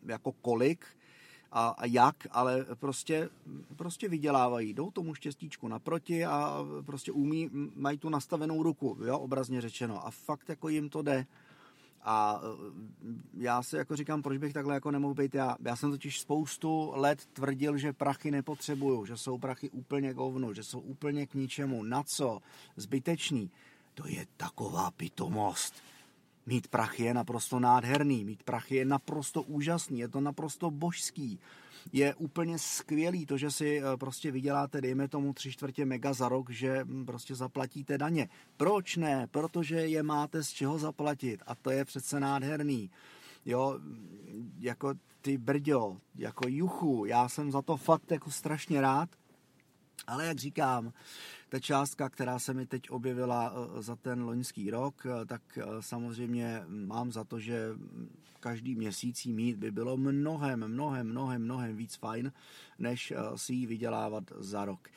jako 0.06 0.32
kolik, 0.32 0.86
a, 1.52 1.68
a 1.68 1.86
jak, 1.86 2.26
ale 2.30 2.66
prostě, 2.74 3.28
prostě 3.76 4.08
vydělávají, 4.08 4.74
jdou 4.74 4.90
tomu 4.90 5.14
štěstíčku 5.14 5.68
naproti 5.68 6.24
a 6.24 6.64
prostě 6.86 7.12
umí, 7.12 7.50
mají 7.76 7.98
tu 7.98 8.08
nastavenou 8.08 8.62
ruku, 8.62 8.98
jo, 9.04 9.18
obrazně 9.18 9.60
řečeno 9.60 10.06
a 10.06 10.10
fakt 10.10 10.48
jako 10.48 10.68
jim 10.68 10.88
to 10.88 11.02
jde. 11.02 11.26
A 12.02 12.40
e, 12.42 13.42
já 13.44 13.62
si 13.62 13.76
jako 13.76 13.96
říkám, 13.96 14.22
proč 14.22 14.38
bych 14.38 14.52
takhle 14.52 14.74
jako 14.74 14.90
nemohl 14.90 15.14
být 15.14 15.34
já. 15.34 15.56
Já 15.64 15.76
jsem 15.76 15.90
totiž 15.90 16.20
spoustu 16.20 16.92
let 16.94 17.26
tvrdil, 17.32 17.78
že 17.78 17.92
prachy 17.92 18.30
nepotřebuju, 18.30 19.06
že 19.06 19.16
jsou 19.16 19.38
prachy 19.38 19.70
úplně 19.70 20.14
govno, 20.14 20.54
že 20.54 20.64
jsou 20.64 20.80
úplně 20.80 21.26
k 21.26 21.34
ničemu. 21.34 21.82
Na 21.82 22.02
co? 22.02 22.40
Zbytečný. 22.76 23.50
To 23.94 24.08
je 24.08 24.26
taková 24.36 24.90
pitomost. 24.90 25.74
Mít 26.46 26.68
prachy 26.68 27.04
je 27.04 27.14
naprosto 27.14 27.60
nádherný, 27.60 28.24
mít 28.24 28.42
prachy 28.42 28.76
je 28.76 28.84
naprosto 28.84 29.42
úžasný, 29.42 29.98
je 29.98 30.08
to 30.08 30.20
naprosto 30.20 30.70
božský. 30.70 31.38
Je 31.92 32.14
úplně 32.14 32.58
skvělý 32.58 33.26
to, 33.26 33.38
že 33.38 33.50
si 33.50 33.80
eh, 33.80 33.96
prostě 33.96 34.30
vyděláte, 34.30 34.80
dejme 34.80 35.08
tomu 35.08 35.32
tři 35.32 35.52
čtvrtě 35.52 35.84
mega 35.84 36.12
za 36.12 36.28
rok, 36.28 36.50
že 36.50 36.84
hm, 36.84 37.06
prostě 37.06 37.34
zaplatíte 37.34 37.98
daně. 37.98 38.28
Proč 38.56 38.96
ne? 38.96 39.26
Protože 39.30 39.76
je 39.76 40.02
máte 40.02 40.44
z 40.44 40.48
čeho 40.48 40.78
zaplatit 40.78 41.42
a 41.46 41.54
to 41.54 41.70
je 41.70 41.84
přece 41.84 42.20
nádherný. 42.20 42.90
Jo, 43.46 43.78
jako 44.58 44.94
ty 45.20 45.38
brďo, 45.38 45.96
jako 46.14 46.48
juchu, 46.48 47.04
já 47.06 47.28
jsem 47.28 47.50
za 47.52 47.62
to 47.62 47.76
fakt 47.76 48.10
jako 48.10 48.30
strašně 48.30 48.80
rád, 48.80 49.08
ale 50.06 50.26
jak 50.26 50.38
říkám, 50.38 50.92
ta 51.56 51.60
částka, 51.60 52.08
která 52.08 52.38
se 52.38 52.54
mi 52.54 52.66
teď 52.66 52.90
objevila 52.90 53.52
eh, 53.54 53.82
za 53.82 53.96
ten 53.96 54.22
loňský 54.22 54.70
rok, 54.70 55.06
eh, 55.06 55.24
tak 55.24 55.42
eh, 55.58 55.62
samozřejmě 55.80 56.62
mám 56.68 57.12
za 57.12 57.24
to, 57.24 57.40
že 57.40 57.68
každý 58.40 58.74
měsíc 58.74 59.26
jí 59.26 59.32
mít 59.32 59.56
by 59.56 59.70
bylo 59.70 59.96
mnohem, 59.96 60.68
mnohem, 60.68 61.08
mnohem, 61.08 61.42
mnohem 61.42 61.76
víc 61.76 61.94
fajn, 61.94 62.32
než 62.78 63.12
si 63.36 63.52
ji 63.52 63.66
vydělávat 63.66 64.24
za 64.38 64.64
rok. 64.64 64.88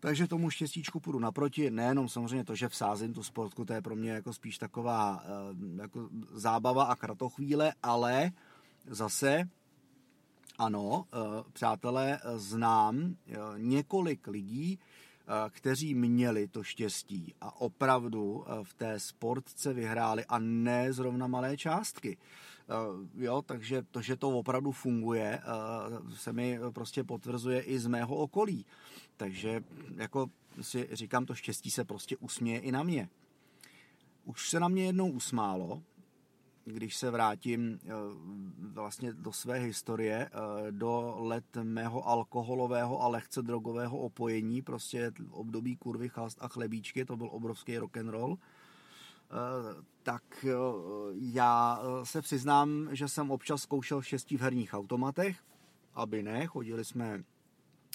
Takže 0.00 0.26
tomu 0.26 0.50
štěstíčku 0.50 1.00
půjdu 1.00 1.18
naproti, 1.18 1.70
nejenom 1.70 2.08
samozřejmě 2.08 2.44
to, 2.44 2.54
že 2.54 2.68
vsázím 2.68 3.12
tu 3.12 3.22
sportku, 3.22 3.64
to 3.64 3.72
je 3.72 3.82
pro 3.82 3.96
mě 3.96 4.10
jako 4.10 4.32
spíš 4.32 4.58
taková 4.58 5.24
jako 5.76 6.08
zábava 6.32 6.84
a 6.84 6.96
kratochvíle, 6.96 7.72
ale 7.82 8.32
zase 8.86 9.48
ano, 10.58 11.04
přátelé, 11.52 12.20
znám 12.36 13.16
několik 13.56 14.26
lidí, 14.26 14.78
kteří 15.50 15.94
měli 15.94 16.48
to 16.48 16.62
štěstí 16.62 17.34
a 17.40 17.60
opravdu 17.60 18.44
eh, 18.46 18.64
v 18.64 18.74
té 18.74 19.00
sportce 19.00 19.72
vyhráli 19.72 20.24
a 20.24 20.38
ne 20.38 20.92
zrovna 20.92 21.26
malé 21.26 21.56
částky. 21.56 22.16
Eh, 22.16 22.74
jo, 23.24 23.42
takže 23.42 23.82
to, 23.90 24.02
že 24.02 24.16
to 24.16 24.28
opravdu 24.28 24.72
funguje, 24.72 25.40
se 26.16 26.32
mi 26.32 26.58
prostě 26.70 27.04
potvrzuje 27.04 27.60
i 27.60 27.78
z 27.78 27.86
mého 27.86 28.16
okolí. 28.16 28.66
Takže 29.16 29.64
jako 29.96 30.30
si 30.60 30.88
říkám, 30.92 31.26
to 31.26 31.34
štěstí 31.34 31.70
se 31.70 31.84
prostě 31.84 32.16
usměje 32.16 32.58
i 32.60 32.72
na 32.72 32.82
mě. 32.82 33.08
Už 34.24 34.50
se 34.50 34.60
na 34.60 34.68
mě 34.68 34.86
jednou 34.86 35.10
usmálo, 35.10 35.82
když 36.64 36.96
se 36.96 37.10
vrátím 37.10 37.78
eh, 37.84 37.88
vlastně 38.58 39.12
do 39.12 39.32
své 39.32 39.58
historie, 39.58 40.30
eh, 40.32 40.72
do 40.72 41.16
let 41.18 41.44
mého 41.62 42.08
alkoholového 42.08 43.02
a 43.02 43.08
lehce 43.08 43.42
drogového 43.42 43.98
opojení, 43.98 44.62
prostě 44.62 45.12
období 45.30 45.76
kurvy, 45.76 46.08
chlast 46.08 46.38
a 46.40 46.48
chlebíčky, 46.48 47.04
to 47.04 47.16
byl 47.16 47.28
obrovský 47.32 47.78
rock 47.78 47.96
and 47.96 48.08
roll, 48.08 48.38
eh, 48.38 49.34
tak 50.02 50.46
já 51.12 51.82
se 52.02 52.22
přiznám, 52.22 52.88
že 52.92 53.08
jsem 53.08 53.30
občas 53.30 53.62
zkoušel 53.62 54.02
štěstí 54.02 54.36
v 54.36 54.40
herních 54.40 54.74
automatech, 54.74 55.36
aby 55.94 56.22
ne, 56.22 56.46
chodili 56.46 56.84
jsme 56.84 57.24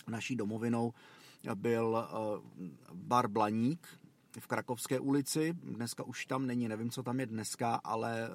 naší 0.07 0.35
domovinou, 0.35 0.93
byl 1.55 2.07
bar 2.93 3.27
Blaník, 3.27 3.87
v 4.39 4.47
Krakovské 4.47 4.99
ulici. 4.99 5.53
Dneska 5.53 6.03
už 6.03 6.25
tam 6.25 6.47
není, 6.47 6.67
nevím, 6.67 6.89
co 6.89 7.03
tam 7.03 7.19
je 7.19 7.25
dneska, 7.25 7.75
ale 7.83 8.25
eh, 8.25 8.29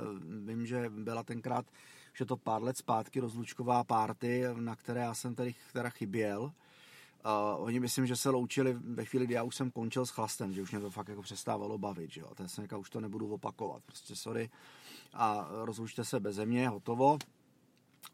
vím, 0.47 0.67
že 0.67 0.91
byla 0.91 1.23
tenkrát, 1.23 1.67
že 2.13 2.25
to 2.25 2.37
pár 2.37 2.63
let 2.63 2.77
zpátky 2.77 3.21
rozlučková 3.21 3.85
párty, 3.85 4.45
na 4.55 4.77
které 4.77 5.01
já 5.01 5.15
jsem 5.15 5.35
tady 5.35 5.55
teda 5.73 5.91
chyběl. 5.91 6.53
Uh, 7.27 7.65
oni 7.65 7.81
myslím, 7.81 8.07
že 8.07 8.17
se 8.17 8.31
loučili 8.31 8.73
ve 8.73 9.05
chvíli, 9.05 9.25
kdy 9.25 9.35
já 9.35 9.43
už 9.43 9.57
jsem 9.57 9.71
končil 9.71 10.07
s 10.07 10.11
chlastem, 10.11 10.53
že 10.53 10.63
už 10.63 10.71
mě 10.71 10.81
to 10.81 10.91
fakt 10.91 11.09
jako 11.09 11.23
přestávalo 11.23 11.79
bavit, 11.79 12.11
že 12.11 12.21
jo. 12.21 12.35
Ten 12.35 12.49
jsem 12.49 12.65
říkal, 12.65 12.81
už 12.81 12.91
to 12.91 13.01
nebudu 13.01 13.35
opakovat, 13.35 13.83
prostě 13.87 14.17
sorry. 14.17 14.51
A 15.13 15.49
rozlučte 15.51 16.05
se 16.05 16.21
bez 16.21 16.39
mě, 16.39 16.69
hotovo. 16.69 17.19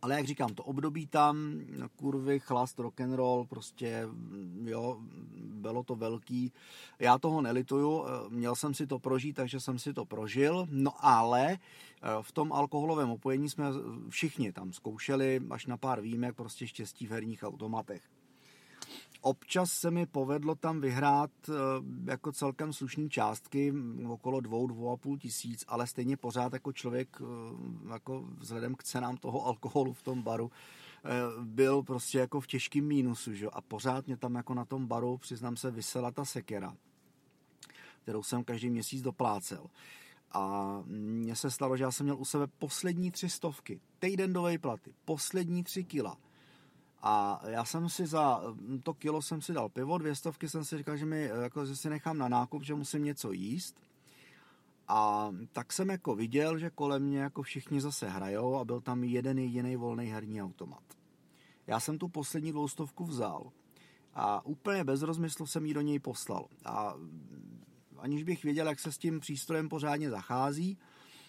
Ale 0.02 0.14
jak 0.14 0.26
říkám, 0.26 0.54
to 0.54 0.62
období 0.62 1.06
tam, 1.06 1.60
kurvy, 1.96 2.40
chlast, 2.40 2.78
rock 2.78 3.00
and 3.00 3.14
roll, 3.14 3.46
prostě, 3.46 4.08
jo, 4.64 4.98
bylo 5.36 5.82
to 5.82 5.94
velký. 5.94 6.52
Já 6.98 7.18
toho 7.18 7.40
nelituju, 7.40 8.04
měl 8.28 8.56
jsem 8.56 8.74
si 8.74 8.86
to 8.86 8.98
prožít, 8.98 9.36
takže 9.36 9.60
jsem 9.60 9.78
si 9.78 9.94
to 9.94 10.04
prožil, 10.04 10.68
no 10.70 10.92
ale 11.06 11.58
v 12.22 12.32
tom 12.32 12.52
alkoholovém 12.52 13.10
opojení 13.10 13.48
jsme 13.48 13.64
všichni 14.08 14.52
tam 14.52 14.72
zkoušeli, 14.72 15.40
až 15.50 15.66
na 15.66 15.76
pár 15.76 16.00
výjimek, 16.00 16.36
prostě 16.36 16.66
štěstí 16.66 17.06
v 17.06 17.10
herních 17.10 17.42
automatech. 17.42 18.02
Občas 19.22 19.72
se 19.72 19.90
mi 19.90 20.06
povedlo 20.06 20.54
tam 20.54 20.80
vyhrát 20.80 21.30
eh, 21.48 21.52
jako 22.04 22.32
celkem 22.32 22.72
slušný 22.72 23.10
částky, 23.10 23.74
okolo 24.08 24.40
dvou, 24.40 24.66
dvou 24.66 24.92
a 24.92 24.96
půl 24.96 25.18
tisíc, 25.18 25.64
ale 25.68 25.86
stejně 25.86 26.16
pořád 26.16 26.52
jako 26.52 26.72
člověk, 26.72 27.18
eh, 27.20 27.92
jako 27.92 28.28
vzhledem 28.38 28.74
k 28.74 28.82
cenám 28.82 29.16
toho 29.16 29.46
alkoholu 29.46 29.92
v 29.92 30.02
tom 30.02 30.22
baru, 30.22 30.50
eh, 31.04 31.08
byl 31.40 31.82
prostě 31.82 32.18
jako 32.18 32.40
v 32.40 32.46
těžkém 32.46 32.84
mínusu, 32.84 33.34
že? 33.34 33.46
a 33.52 33.60
pořád 33.60 34.06
mě 34.06 34.16
tam 34.16 34.34
jako 34.34 34.54
na 34.54 34.64
tom 34.64 34.86
baru, 34.86 35.18
přiznám 35.18 35.56
se, 35.56 35.70
vysela 35.70 36.10
ta 36.10 36.24
sekera, 36.24 36.76
kterou 38.02 38.22
jsem 38.22 38.44
každý 38.44 38.70
měsíc 38.70 39.02
doplácel. 39.02 39.66
A 40.32 40.82
mně 40.86 41.36
se 41.36 41.50
stalo, 41.50 41.76
že 41.76 41.84
já 41.84 41.90
jsem 41.90 42.04
měl 42.04 42.16
u 42.18 42.24
sebe 42.24 42.46
poslední 42.58 43.10
tři 43.10 43.28
stovky, 43.28 43.80
týden 43.98 44.32
do 44.32 44.48
platy, 44.60 44.94
poslední 45.04 45.64
tři 45.64 45.84
kila– 45.84 46.16
a 47.02 47.40
já 47.46 47.64
jsem 47.64 47.88
si 47.88 48.06
za 48.06 48.42
to 48.82 48.94
kilo 48.94 49.22
jsem 49.22 49.42
si 49.42 49.52
dal 49.52 49.68
pivo, 49.68 49.98
dvě 49.98 50.14
stovky 50.14 50.48
jsem 50.48 50.64
si 50.64 50.78
říkal, 50.78 50.96
že, 50.96 51.06
mi, 51.06 51.22
jako, 51.22 51.66
že 51.66 51.76
si 51.76 51.90
nechám 51.90 52.18
na 52.18 52.28
nákup, 52.28 52.64
že 52.64 52.74
musím 52.74 53.04
něco 53.04 53.32
jíst. 53.32 53.80
A 54.88 55.30
tak 55.52 55.72
jsem 55.72 55.90
jako 55.90 56.14
viděl, 56.14 56.58
že 56.58 56.70
kolem 56.70 57.02
mě 57.02 57.18
jako 57.18 57.42
všichni 57.42 57.80
zase 57.80 58.08
hrajou 58.08 58.56
a 58.56 58.64
byl 58.64 58.80
tam 58.80 59.04
jeden 59.04 59.38
jediný 59.38 59.76
volný 59.76 60.06
herní 60.06 60.42
automat. 60.42 60.82
Já 61.66 61.80
jsem 61.80 61.98
tu 61.98 62.08
poslední 62.08 62.52
dvoustovku 62.52 63.04
vzal 63.04 63.52
a 64.14 64.44
úplně 64.46 64.84
bez 64.84 65.02
rozmyslu 65.02 65.46
jsem 65.46 65.66
ji 65.66 65.74
do 65.74 65.80
něj 65.80 65.98
poslal. 65.98 66.46
A 66.64 66.94
aniž 67.98 68.22
bych 68.22 68.44
věděl, 68.44 68.68
jak 68.68 68.80
se 68.80 68.92
s 68.92 68.98
tím 68.98 69.20
přístrojem 69.20 69.68
pořádně 69.68 70.10
zachází, 70.10 70.78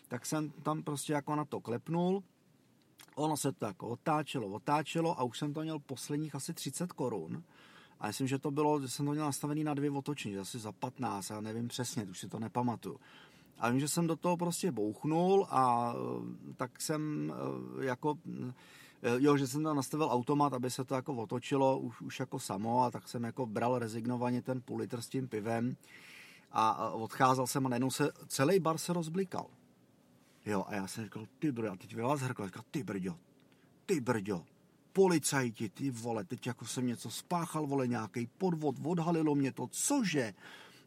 tak 0.08 0.26
jsem 0.26 0.52
tam 0.52 0.84
prostě 0.84 1.14
jako 1.14 1.36
na 1.36 1.46
to 1.46 1.62
klepnul 1.62 2.24
Ono 3.16 3.38
se 3.38 3.52
to 3.52 3.66
jako 3.66 3.88
otáčelo, 3.88 4.48
otáčelo 4.48 5.20
a 5.20 5.24
už 5.24 5.38
jsem 5.40 5.54
to 5.54 5.62
měl 5.62 5.80
posledních 5.80 6.36
asi 6.36 6.54
30 6.54 6.92
korun. 6.92 7.44
A 8.00 8.08
myslím, 8.08 8.28
že 8.28 8.40
to 8.40 8.52
bylo, 8.52 8.82
že 8.82 8.90
jsem 8.90 9.06
to 9.06 9.12
měl 9.12 9.26
nastavený 9.26 9.64
na 9.64 9.74
dvě 9.74 9.92
otočení, 9.92 10.38
asi 10.38 10.60
za 10.60 10.72
15, 10.72 11.30
já 11.30 11.42
nevím 11.42 11.68
přesně, 11.68 12.04
už 12.04 12.20
si 12.20 12.30
to 12.30 12.40
nepamatuju. 12.40 13.00
A 13.60 13.70
vím, 13.70 13.80
že 13.80 13.88
jsem 13.88 14.08
do 14.08 14.16
toho 14.16 14.38
prostě 14.38 14.72
bouchnul 14.72 15.48
a 15.50 15.94
eh, 15.94 16.54
tak 16.58 16.82
jsem 16.82 17.34
eh, 17.80 17.86
jako, 17.86 18.18
eh, 19.04 19.16
jo, 19.18 19.38
že 19.38 19.48
jsem 19.48 19.64
tam 19.64 19.76
nastavil 19.76 20.08
automat, 20.12 20.54
aby 20.54 20.70
se 20.70 20.84
to 20.84 20.96
jako 20.96 21.14
otočilo 21.14 21.80
už, 21.80 22.02
už 22.02 22.20
jako 22.20 22.40
samo 22.40 22.84
a 22.84 22.92
tak 22.92 23.08
jsem 23.08 23.24
jako 23.24 23.46
bral 23.46 23.80
rezignovaně 23.80 24.42
ten 24.42 24.62
půl 24.62 24.78
litr 24.78 25.02
s 25.02 25.08
tím 25.08 25.28
pivem 25.28 25.76
a 26.52 26.90
odcházel 26.90 27.48
jsem 27.48 27.66
a 27.66 27.70
najednou 27.70 27.92
se 27.92 28.12
celý 28.28 28.60
bar 28.60 28.78
se 28.78 28.94
rozblikal. 28.94 29.46
Jo, 30.46 30.66
a 30.68 30.76
já 30.76 30.88
jsem 30.88 31.04
říkal, 31.04 31.26
ty 31.40 31.52
brďo, 31.52 31.72
a 31.72 31.76
teď 31.76 31.98
vás 31.98 32.22
hrkal, 32.22 32.46
říkal, 32.46 32.64
ty 32.72 32.84
brďo, 32.84 33.18
ty 33.86 34.00
brďo, 34.00 34.46
policajti, 34.94 35.70
ty 35.70 35.90
vole, 35.92 36.24
teď 36.24 36.48
jako 36.48 36.66
jsem 36.66 36.88
něco 36.88 37.12
spáchal, 37.12 37.68
vole, 37.68 37.88
nějaký 37.88 38.30
podvod, 38.38 38.76
odhalilo 38.84 39.36
mě 39.36 39.52
to, 39.52 39.68
cože? 39.72 40.34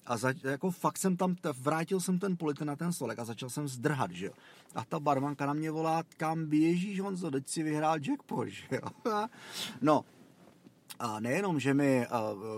A 0.07 0.17
za, 0.17 0.33
jako 0.45 0.71
fakt 0.71 0.99
jsem 0.99 1.17
tam, 1.17 1.37
vrátil 1.61 2.01
jsem 2.01 2.19
ten 2.19 2.37
polite 2.37 2.65
na 2.65 2.77
ten 2.77 2.93
stolek 2.93 3.19
a 3.19 3.25
začal 3.25 3.51
jsem 3.51 3.69
zdrhat, 3.69 4.11
že 4.11 4.27
jo. 4.27 4.33
A 4.75 4.85
ta 4.85 5.01
barmanka 5.01 5.47
na 5.47 5.53
mě 5.53 5.71
volá, 5.71 6.03
kam 6.17 6.47
běžíš, 6.47 7.01
Honzo, 7.01 7.31
teď 7.31 7.49
si 7.49 7.63
vyhrál 7.63 7.99
jackpot, 8.01 8.49
že 8.49 8.67
jo. 8.71 8.89
no, 9.81 10.05
a 10.99 11.21
nejenom, 11.21 11.61
že 11.61 11.75
mi 11.75 12.07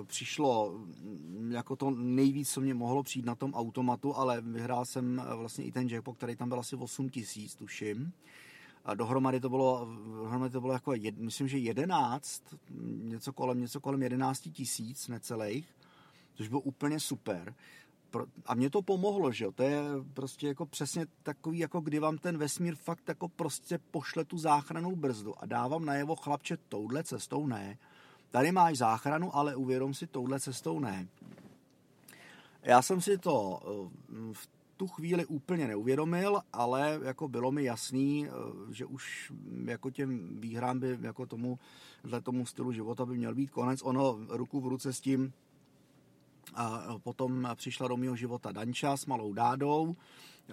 přišlo 0.07 0.79
mm, 0.79 1.53
jako 1.53 1.77
to 1.77 1.91
nejvíc, 1.91 2.53
co 2.53 2.61
mě 2.61 2.75
mohlo 2.75 3.03
přijít 3.03 3.27
na 3.27 3.35
tom 3.35 3.55
automatu, 3.55 4.17
ale 4.17 4.41
vyhrál 4.41 4.85
jsem 4.85 5.23
vlastně 5.37 5.65
i 5.65 5.73
ten 5.73 5.89
jackpot, 5.89 6.17
který 6.17 6.37
tam 6.37 6.49
byl 6.49 6.59
asi 6.59 6.77
8 6.77 7.09
tisíc, 7.09 7.55
tuším. 7.55 8.13
A 8.85 8.95
dohromady 8.95 9.41
to 9.41 9.49
bylo, 9.49 9.89
dohromady 10.05 10.53
to 10.53 10.61
bylo 10.61 10.73
jako, 10.73 10.95
jed, 10.95 11.19
myslím, 11.19 11.49
že 11.49 11.59
11, 11.59 12.43
něco 13.03 13.33
kolem, 13.33 13.61
něco 13.61 13.81
kolem 13.81 14.03
11 14.03 14.41
tisíc 14.53 15.09
necelých, 15.09 15.77
což 16.35 16.49
bylo 16.49 16.61
úplně 16.61 17.01
super. 17.01 17.55
A 18.47 18.55
mě 18.55 18.71
to 18.71 18.83
pomohlo, 18.83 19.33
že 19.33 19.45
jo, 19.45 19.53
to 19.53 19.63
je 19.63 19.81
prostě 20.15 20.47
jako 20.47 20.67
přesně 20.67 21.07
takový, 21.23 21.59
jako 21.59 21.81
kdy 21.81 21.99
vám 21.99 22.19
ten 22.19 22.39
vesmír 22.39 22.75
fakt 22.75 23.09
jako 23.09 23.29
prostě 23.29 23.79
pošle 23.91 24.25
tu 24.25 24.39
záchranou 24.39 24.97
brzdu 24.97 25.43
a 25.43 25.47
dávám 25.47 25.85
najevo 25.85 26.17
chlapče 26.17 26.57
touhle 26.69 27.05
cestou 27.05 27.47
ne, 27.47 27.79
Tady 28.37 28.53
máš 28.53 28.79
záchranu, 28.79 29.37
ale 29.37 29.57
uvědom 29.57 29.95
si, 29.95 30.07
touhle 30.07 30.41
cestou 30.41 30.79
ne. 30.81 31.09
Já 32.63 32.83
jsem 32.83 33.01
si 33.01 33.19
to 33.19 33.61
eh, 33.63 34.33
v 34.33 34.49
tu 34.77 34.87
chvíli 34.87 35.27
úplně 35.27 35.69
neuvědomil, 35.69 36.41
ale 36.53 37.01
jako 37.03 37.29
bylo 37.29 37.53
mi 37.53 37.65
jasný, 37.65 38.27
eh, 38.27 38.31
že 38.75 38.87
už 38.87 39.33
jako 39.65 39.91
těm 39.91 40.41
výhrám 40.41 40.79
by 40.79 40.99
jako 41.01 41.27
tomu, 41.27 41.59
tomu 42.23 42.47
stylu 42.47 42.73
života 42.73 43.07
by 43.07 43.17
měl 43.17 43.35
být 43.35 43.51
konec. 43.51 43.81
Ono 43.83 44.19
ruku 44.29 44.61
v 44.61 44.67
ruce 44.67 44.93
s 44.93 45.01
tím 45.01 45.33
a 46.55 46.99
potom 46.99 47.49
přišla 47.55 47.89
do 47.89 47.97
mého 47.97 48.17
života 48.17 48.53
Danča 48.53 48.97
s 48.97 49.07
malou 49.07 49.33
Dádou, 49.33 49.97
eh, 50.49 50.53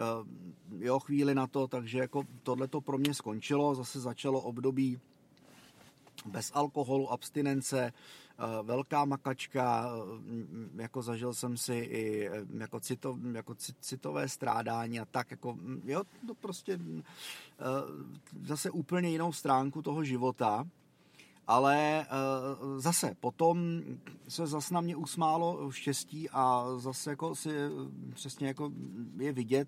jo, 0.85 0.99
chvíli 0.99 1.35
na 1.35 1.47
to, 1.47 1.67
takže 1.67 1.99
jako 1.99 2.23
tohle 2.43 2.67
to 2.67 2.81
pro 2.81 2.97
mě 2.97 3.13
skončilo, 3.13 3.75
zase 3.75 3.99
začalo 3.99 4.41
období 4.41 4.99
bez 6.25 6.51
alkoholu, 6.53 7.11
abstinence, 7.11 7.79
eh, 7.83 7.93
velká 8.63 9.05
makačka, 9.05 9.91
eh, 10.77 10.81
jako 10.81 11.01
zažil 11.01 11.33
jsem 11.33 11.57
si 11.57 11.73
i 11.73 12.27
eh, 12.27 12.45
jako, 12.57 12.79
cito, 12.79 13.17
jako 13.33 13.55
citové 13.81 14.29
strádání 14.29 14.99
a 14.99 15.05
tak, 15.05 15.31
jako, 15.31 15.53
mm, 15.53 15.81
jo, 15.85 16.03
to 16.27 16.33
prostě 16.35 16.79
zase 18.45 18.71
úplně 18.71 19.09
jinou 19.09 19.33
stránku 19.33 19.81
toho 19.81 20.03
života, 20.03 20.67
ale 21.47 22.05
zase 22.77 23.15
potom 23.19 23.81
se 24.27 24.47
zase 24.47 24.73
na 24.73 24.81
mě 24.81 24.95
usmálo 24.95 25.71
štěstí 25.71 26.29
a 26.29 26.65
zase 26.77 27.09
jako 27.09 27.35
si 27.35 27.49
přesně 28.13 28.47
jako 28.47 28.71
je 29.17 29.33
vidět, 29.33 29.67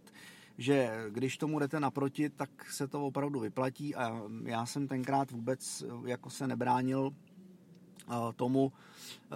že 0.57 1.05
když 1.09 1.37
tomu 1.37 1.59
jdete 1.59 1.79
naproti, 1.79 2.29
tak 2.29 2.71
se 2.71 2.87
to 2.87 3.05
opravdu 3.05 3.39
vyplatí 3.39 3.95
a 3.95 4.21
já 4.43 4.65
jsem 4.65 4.87
tenkrát 4.87 5.31
vůbec 5.31 5.83
jako 6.05 6.29
se 6.29 6.47
nebránil 6.47 7.11
eh, 7.13 8.13
tomu 8.35 8.71
eh, 8.71 9.35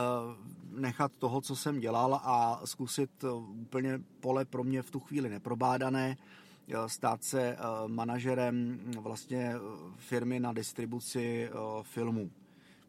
nechat 0.71 1.15
toho, 1.15 1.41
co 1.41 1.55
jsem 1.55 1.79
dělal 1.79 2.21
a 2.23 2.61
zkusit 2.65 3.23
eh, 3.23 3.27
úplně 3.61 3.99
pole 4.19 4.45
pro 4.45 4.63
mě 4.63 4.81
v 4.81 4.91
tu 4.91 4.99
chvíli 4.99 5.29
neprobádané, 5.29 6.17
stát 6.87 7.23
se 7.23 7.57
manažerem 7.87 8.79
vlastně 8.99 9.53
firmy 9.97 10.39
na 10.39 10.53
distribuci 10.53 11.49
filmů, 11.81 12.31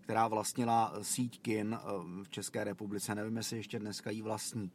která 0.01 0.29
vlastnila 0.29 0.95
síť 1.03 1.41
kin 1.41 1.79
v 2.23 2.29
České 2.29 2.65
republice. 2.65 3.15
Nevím, 3.15 3.37
jestli 3.37 3.57
ještě 3.57 3.79
dneska 3.79 4.11
jí 4.11 4.23
vlastní. 4.23 4.71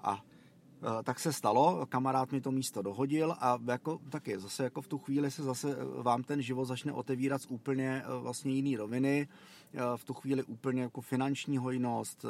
A 0.00 0.22
Eh, 0.31 0.31
tak 1.04 1.20
se 1.20 1.32
stalo, 1.32 1.86
kamarád 1.86 2.32
mi 2.32 2.40
to 2.40 2.50
místo 2.50 2.82
dohodil 2.82 3.36
a 3.40 3.58
jako, 3.66 4.00
taky 4.08 4.38
zase 4.38 4.64
jako 4.64 4.82
v 4.82 4.88
tu 4.88 4.98
chvíli 4.98 5.30
se 5.30 5.42
zase 5.42 5.70
eh, 5.70 6.02
vám 6.02 6.22
ten 6.22 6.42
život 6.42 6.64
začne 6.64 6.92
otevírat 6.92 7.42
z 7.42 7.46
úplně 7.46 8.02
eh, 8.04 8.20
vlastně 8.20 8.52
jiný 8.52 8.76
roviny, 8.76 9.28
v 9.96 10.04
tu 10.04 10.14
chvíli 10.14 10.42
úplně 10.42 10.82
jako 10.82 11.00
finanční 11.00 11.58
hojnost, 11.58 12.24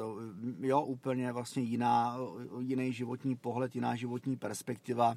jo, 0.60 0.80
úplně 0.80 1.32
vlastně 1.32 1.62
jiná, 1.62 2.16
jiný 2.58 2.92
životní 2.92 3.36
pohled, 3.36 3.74
jiná 3.74 3.96
životní 3.96 4.36
perspektiva. 4.36 5.16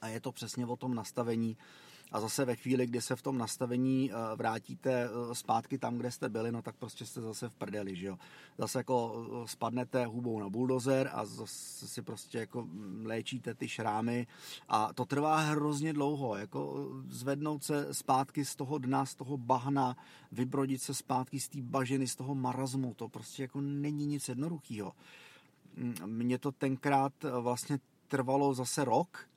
A 0.00 0.08
je 0.08 0.20
to 0.20 0.32
přesně 0.32 0.66
o 0.66 0.76
tom 0.76 0.94
nastavení, 0.94 1.56
a 2.12 2.20
zase 2.20 2.44
ve 2.44 2.56
chvíli, 2.56 2.86
kdy 2.86 3.00
se 3.00 3.16
v 3.16 3.22
tom 3.22 3.38
nastavení 3.38 4.10
eh, 4.10 4.36
vrátíte 4.36 5.04
eh, 5.04 5.34
zpátky 5.34 5.78
tam, 5.78 5.98
kde 5.98 6.10
jste 6.10 6.28
byli, 6.28 6.52
no 6.52 6.62
tak 6.62 6.76
prostě 6.76 7.06
jste 7.06 7.20
zase 7.20 7.48
v 7.48 7.52
prdeli, 7.52 7.96
že 7.96 8.06
jo. 8.06 8.18
Zase 8.58 8.78
jako 8.78 9.26
eh, 9.44 9.48
spadnete 9.48 10.06
hubou 10.06 10.40
na 10.40 10.48
buldozer 10.48 11.10
a 11.12 11.24
zase 11.24 11.88
si 11.88 12.02
prostě 12.02 12.38
jako 12.38 12.62
mm, 12.62 13.06
léčíte 13.06 13.54
ty 13.54 13.68
šrámy 13.68 14.26
a 14.68 14.92
to 14.92 15.04
trvá 15.04 15.36
hrozně 15.36 15.92
dlouho, 15.92 16.36
jako 16.36 16.88
zvednout 17.08 17.64
se 17.64 17.94
zpátky 17.94 18.44
z 18.44 18.56
toho 18.56 18.78
dna, 18.78 19.06
z 19.06 19.14
toho 19.14 19.36
bahna, 19.36 19.96
vybrodit 20.32 20.82
se 20.82 20.94
zpátky 20.94 21.40
z 21.40 21.48
té 21.48 21.58
bažiny, 21.62 22.08
z 22.08 22.16
toho 22.16 22.34
marazmu, 22.34 22.94
to 22.94 23.08
prostě 23.08 23.42
jako 23.42 23.60
není 23.60 24.06
nic 24.06 24.28
jednoduchého. 24.28 24.92
Mm, 25.76 25.94
mně 26.06 26.38
to 26.38 26.52
tenkrát 26.52 27.12
vlastně 27.40 27.78
trvalo 28.08 28.54
zase 28.54 28.84
rok, 28.84 29.28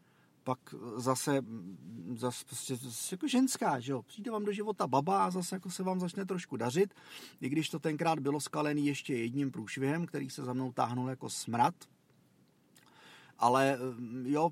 pak 0.43 0.59
zase, 0.95 1.41
zase 2.15 2.45
prostě, 2.45 2.75
zase 2.75 3.15
jako 3.15 3.27
ženská, 3.27 3.79
že 3.79 3.91
jo, 3.91 4.01
přijde 4.01 4.31
vám 4.31 4.45
do 4.45 4.51
života 4.51 4.87
baba 4.87 5.25
a 5.25 5.31
zase 5.31 5.55
jako 5.55 5.71
se 5.71 5.83
vám 5.83 5.99
začne 5.99 6.25
trošku 6.25 6.57
dařit, 6.57 6.93
i 7.41 7.49
když 7.49 7.69
to 7.69 7.79
tenkrát 7.79 8.19
bylo 8.19 8.39
skalený 8.39 8.87
ještě 8.87 9.15
jedním 9.15 9.51
průšvihem, 9.51 10.05
který 10.05 10.29
se 10.29 10.43
za 10.43 10.53
mnou 10.53 10.71
táhnul 10.71 11.09
jako 11.09 11.29
smrad, 11.29 11.75
Ale 13.41 13.77
jo, 14.23 14.49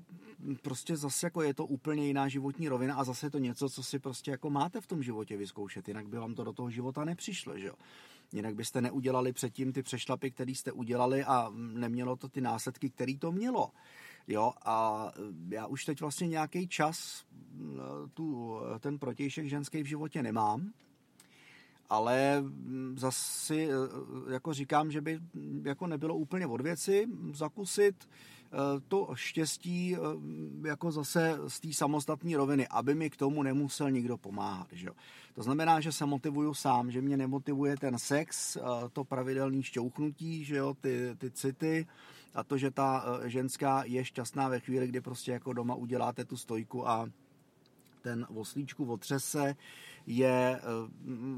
prostě 0.62 0.96
zase 0.96 1.26
jako 1.26 1.42
je 1.42 1.54
to 1.54 1.66
úplně 1.66 2.06
jiná 2.06 2.28
životní 2.28 2.68
rovina 2.68 2.94
a 2.94 3.04
zase 3.04 3.26
je 3.26 3.30
to 3.30 3.38
něco, 3.38 3.70
co 3.70 3.82
si 3.82 3.98
prostě 3.98 4.30
jako 4.30 4.50
máte 4.50 4.80
v 4.80 4.86
tom 4.86 5.02
životě 5.02 5.36
vyzkoušet, 5.36 5.88
jinak 5.88 6.08
by 6.08 6.16
vám 6.16 6.34
to 6.34 6.44
do 6.44 6.52
toho 6.52 6.70
života 6.70 7.04
nepřišlo, 7.04 7.58
že 7.58 7.66
jo. 7.66 7.74
Jinak 8.32 8.54
byste 8.54 8.80
neudělali 8.80 9.32
předtím 9.32 9.72
ty 9.72 9.82
přešlapy, 9.82 10.30
které 10.30 10.50
jste 10.50 10.72
udělali 10.72 11.24
a 11.24 11.52
nemělo 11.54 12.16
to 12.16 12.28
ty 12.28 12.40
následky, 12.40 12.90
které 12.90 13.16
to 13.18 13.32
mělo. 13.32 13.70
Jo, 14.30 14.52
a 14.64 15.06
já 15.48 15.66
už 15.66 15.84
teď 15.84 16.00
vlastně 16.00 16.28
nějaký 16.28 16.68
čas 16.68 17.24
tu, 18.14 18.58
ten 18.80 18.98
protějšek 18.98 19.46
ženský 19.46 19.82
v 19.82 19.86
životě 19.86 20.22
nemám, 20.22 20.72
ale 21.88 22.44
zase 22.94 23.56
jako 24.30 24.54
říkám, 24.54 24.90
že 24.90 25.00
by 25.00 25.20
jako 25.64 25.86
nebylo 25.86 26.14
úplně 26.14 26.46
od 26.46 26.60
věci 26.60 27.06
zakusit 27.32 28.06
Eh, 28.52 28.80
to 28.88 29.08
štěstí 29.14 29.96
eh, 29.96 30.68
jako 30.68 30.92
zase 30.92 31.38
z 31.48 31.60
té 31.60 31.72
samostatné 31.72 32.36
roviny, 32.36 32.68
aby 32.68 32.94
mi 32.94 33.10
k 33.10 33.16
tomu 33.16 33.42
nemusel 33.42 33.90
nikdo 33.90 34.16
pomáhat. 34.16 34.66
Že? 34.72 34.88
To 35.34 35.42
znamená, 35.42 35.80
že 35.80 35.92
se 35.92 36.06
motivuju 36.06 36.54
sám, 36.54 36.90
že 36.90 37.02
mě 37.02 37.16
nemotivuje 37.16 37.76
ten 37.76 37.98
sex, 37.98 38.56
eh, 38.56 38.60
to 38.92 39.04
pravidelné 39.04 39.62
šťouchnutí, 39.62 40.44
že 40.44 40.56
jo, 40.56 40.74
ty, 40.80 41.14
ty 41.18 41.30
city 41.30 41.86
a 42.34 42.44
to, 42.44 42.58
že 42.58 42.70
ta 42.70 43.04
ženská 43.24 43.82
je 43.84 44.04
šťastná 44.04 44.48
ve 44.48 44.60
chvíli, 44.60 44.86
kdy 44.86 45.00
prostě 45.00 45.32
jako 45.32 45.52
doma 45.52 45.74
uděláte 45.74 46.24
tu 46.24 46.36
stojku 46.36 46.88
a 46.88 47.10
ten 48.02 48.26
oslíčku 48.34 48.92
otřese 48.92 49.56
je 50.06 50.60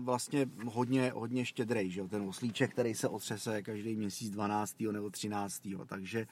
vlastně 0.03 0.47
hodně, 0.67 1.13
hodně 1.15 1.45
štědrej, 1.45 1.91
že 1.91 2.01
jo? 2.01 2.09
ten 2.09 2.23
oslíček, 2.23 2.71
který 2.71 2.95
se 2.95 3.09
otřese 3.09 3.63
každý 3.63 3.97
měsíc 3.97 4.31
12. 4.31 4.81
nebo 4.81 5.11
13. 5.11 5.69
Takže 5.87 6.27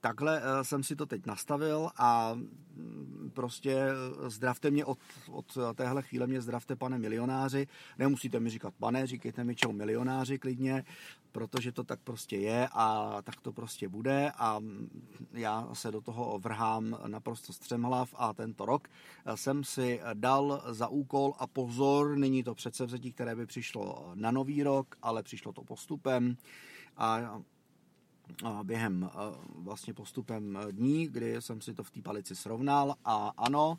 takhle 0.00 0.42
eh, 0.42 0.64
jsem 0.64 0.82
si 0.82 0.96
to 0.96 1.06
teď 1.06 1.26
nastavil 1.26 1.90
a 1.96 2.34
mm, 2.34 3.30
prostě 3.34 3.72
eh, 3.72 4.30
zdravte 4.30 4.70
mě 4.70 4.84
od, 4.84 4.98
od 5.30 5.58
téhle 5.74 6.02
chvíle 6.02 6.26
mě 6.26 6.40
zdravte 6.40 6.76
pane 6.76 6.98
milionáři. 6.98 7.66
Nemusíte 7.98 8.40
mi 8.40 8.50
říkat 8.50 8.74
pane, 8.78 9.06
říkejte 9.06 9.44
mi 9.44 9.54
čau 9.54 9.72
milionáři 9.72 10.38
klidně, 10.38 10.84
protože 11.32 11.72
to 11.72 11.84
tak 11.84 12.00
prostě 12.00 12.36
je 12.36 12.68
a 12.72 13.16
tak 13.22 13.40
to 13.40 13.52
prostě 13.52 13.88
bude 13.88 14.32
a 14.36 14.58
mm, 14.58 14.88
já 15.32 15.68
se 15.72 15.90
do 15.90 16.00
toho 16.00 16.38
vrhám 16.38 16.98
naprosto 17.06 17.52
střemhlav 17.52 18.14
a 18.16 18.32
tento 18.32 18.66
rok 18.66 18.88
eh, 19.26 19.36
jsem 19.36 19.64
si 19.64 20.00
dal 20.14 20.62
za 20.68 20.88
úkol 20.88 21.34
a 21.38 21.46
pozor, 21.46 22.16
není 22.16 22.42
to 22.42 22.54
předsevzetí, 22.54 23.12
které 23.12 23.36
by 23.36 23.46
přišlo 23.46 24.12
na 24.14 24.30
nový 24.30 24.62
rok, 24.62 24.96
ale 25.02 25.22
přišlo 25.22 25.52
to 25.52 25.64
postupem 25.64 26.36
a 26.96 27.40
během 28.62 29.10
vlastně 29.54 29.94
postupem 29.94 30.58
dní, 30.70 31.08
kdy 31.08 31.42
jsem 31.42 31.60
si 31.60 31.74
to 31.74 31.82
v 31.82 31.90
té 31.90 32.02
palici 32.02 32.36
srovnal 32.36 32.94
a 33.04 33.32
ano, 33.36 33.78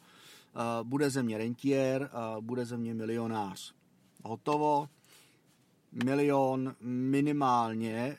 bude 0.84 1.10
ze 1.10 1.24
mě 1.24 1.38
rentier, 1.38 2.10
bude 2.40 2.66
ze 2.66 2.78
mě 2.78 2.94
milionář. 2.94 3.74
Hotovo, 4.24 4.90
milion 6.04 6.76
minimálně 6.82 8.18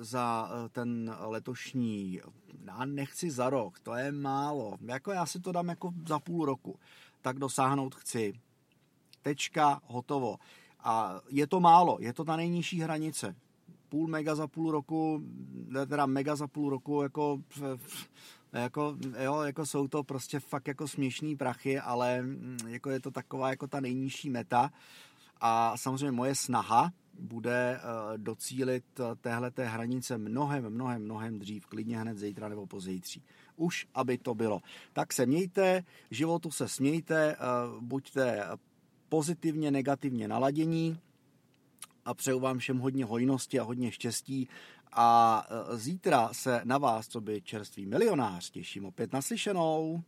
za 0.00 0.50
ten 0.72 1.16
letošní, 1.20 2.20
já 2.64 2.84
nechci 2.84 3.30
za 3.30 3.50
rok, 3.50 3.80
to 3.80 3.94
je 3.94 4.12
málo, 4.12 4.78
jako 4.80 5.12
já 5.12 5.26
si 5.26 5.40
to 5.40 5.52
dám 5.52 5.68
jako 5.68 5.92
za 6.08 6.18
půl 6.18 6.44
roku, 6.44 6.78
tak 7.22 7.38
dosáhnout 7.38 7.94
chci. 7.94 8.40
Tečka, 9.22 9.80
hotovo. 9.84 10.36
A 10.80 11.20
je 11.28 11.46
to 11.46 11.60
málo, 11.60 11.96
je 12.00 12.12
to 12.12 12.24
ta 12.24 12.36
nejnižší 12.36 12.80
hranice 12.80 13.36
půl 13.88 14.08
mega 14.08 14.34
za 14.34 14.46
půl 14.46 14.70
roku, 14.70 15.22
teda 15.88 16.06
mega 16.06 16.36
za 16.36 16.46
půl 16.46 16.70
roku, 16.70 17.02
jako, 17.02 17.42
jako, 18.52 18.96
jo, 19.24 19.40
jako 19.40 19.66
jsou 19.66 19.88
to 19.88 20.02
prostě 20.04 20.40
fakt 20.40 20.68
jako 20.68 20.88
směšný 20.88 21.36
prachy, 21.36 21.78
ale 21.78 22.22
mm, 22.22 22.58
jako 22.66 22.90
je 22.90 23.00
to 23.00 23.10
taková 23.10 23.50
jako 23.50 23.66
ta 23.66 23.80
nejnižší 23.80 24.30
meta 24.30 24.70
a 25.40 25.76
samozřejmě 25.76 26.10
moje 26.10 26.34
snaha 26.34 26.92
bude 27.18 27.80
uh, 27.80 28.18
docílit 28.18 28.84
uh, 29.00 29.06
téhle 29.20 29.50
té 29.50 29.66
hranice 29.66 30.18
mnohem, 30.18 30.70
mnohem, 30.70 31.04
mnohem 31.04 31.38
dřív, 31.38 31.66
klidně 31.66 31.98
hned 31.98 32.18
zítra 32.18 32.48
nebo 32.48 32.66
pozítří. 32.66 33.22
Už, 33.56 33.86
aby 33.94 34.18
to 34.18 34.34
bylo. 34.34 34.62
Tak 34.92 35.12
se 35.12 35.26
mějte, 35.26 35.82
životu 36.10 36.50
se 36.50 36.68
smějte, 36.68 37.36
uh, 37.36 37.82
buďte 37.82 38.44
pozitivně, 39.08 39.70
negativně 39.70 40.28
naladění, 40.28 40.98
a 42.08 42.14
přeju 42.14 42.40
vám 42.40 42.58
všem 42.58 42.78
hodně 42.78 43.04
hojnosti 43.04 43.60
a 43.60 43.62
hodně 43.62 43.92
štěstí 43.92 44.48
a 44.92 45.46
e, 45.50 45.76
zítra 45.76 46.28
se 46.32 46.60
na 46.64 46.78
vás, 46.78 47.08
co 47.08 47.20
by 47.20 47.42
čerstvý 47.42 47.86
milionář, 47.86 48.50
těším 48.50 48.84
opět 48.84 49.12
naslyšenou. 49.12 50.02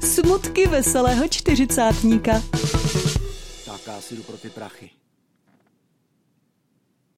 Smutky 0.00 0.66
veselého 0.66 1.28
čtyřicátníka. 1.28 2.32
Tak 3.66 3.86
já 3.86 4.00
si 4.00 4.16
jdu 4.16 4.22
pro 4.22 4.36
ty 4.36 4.50
prachy. 4.50 4.97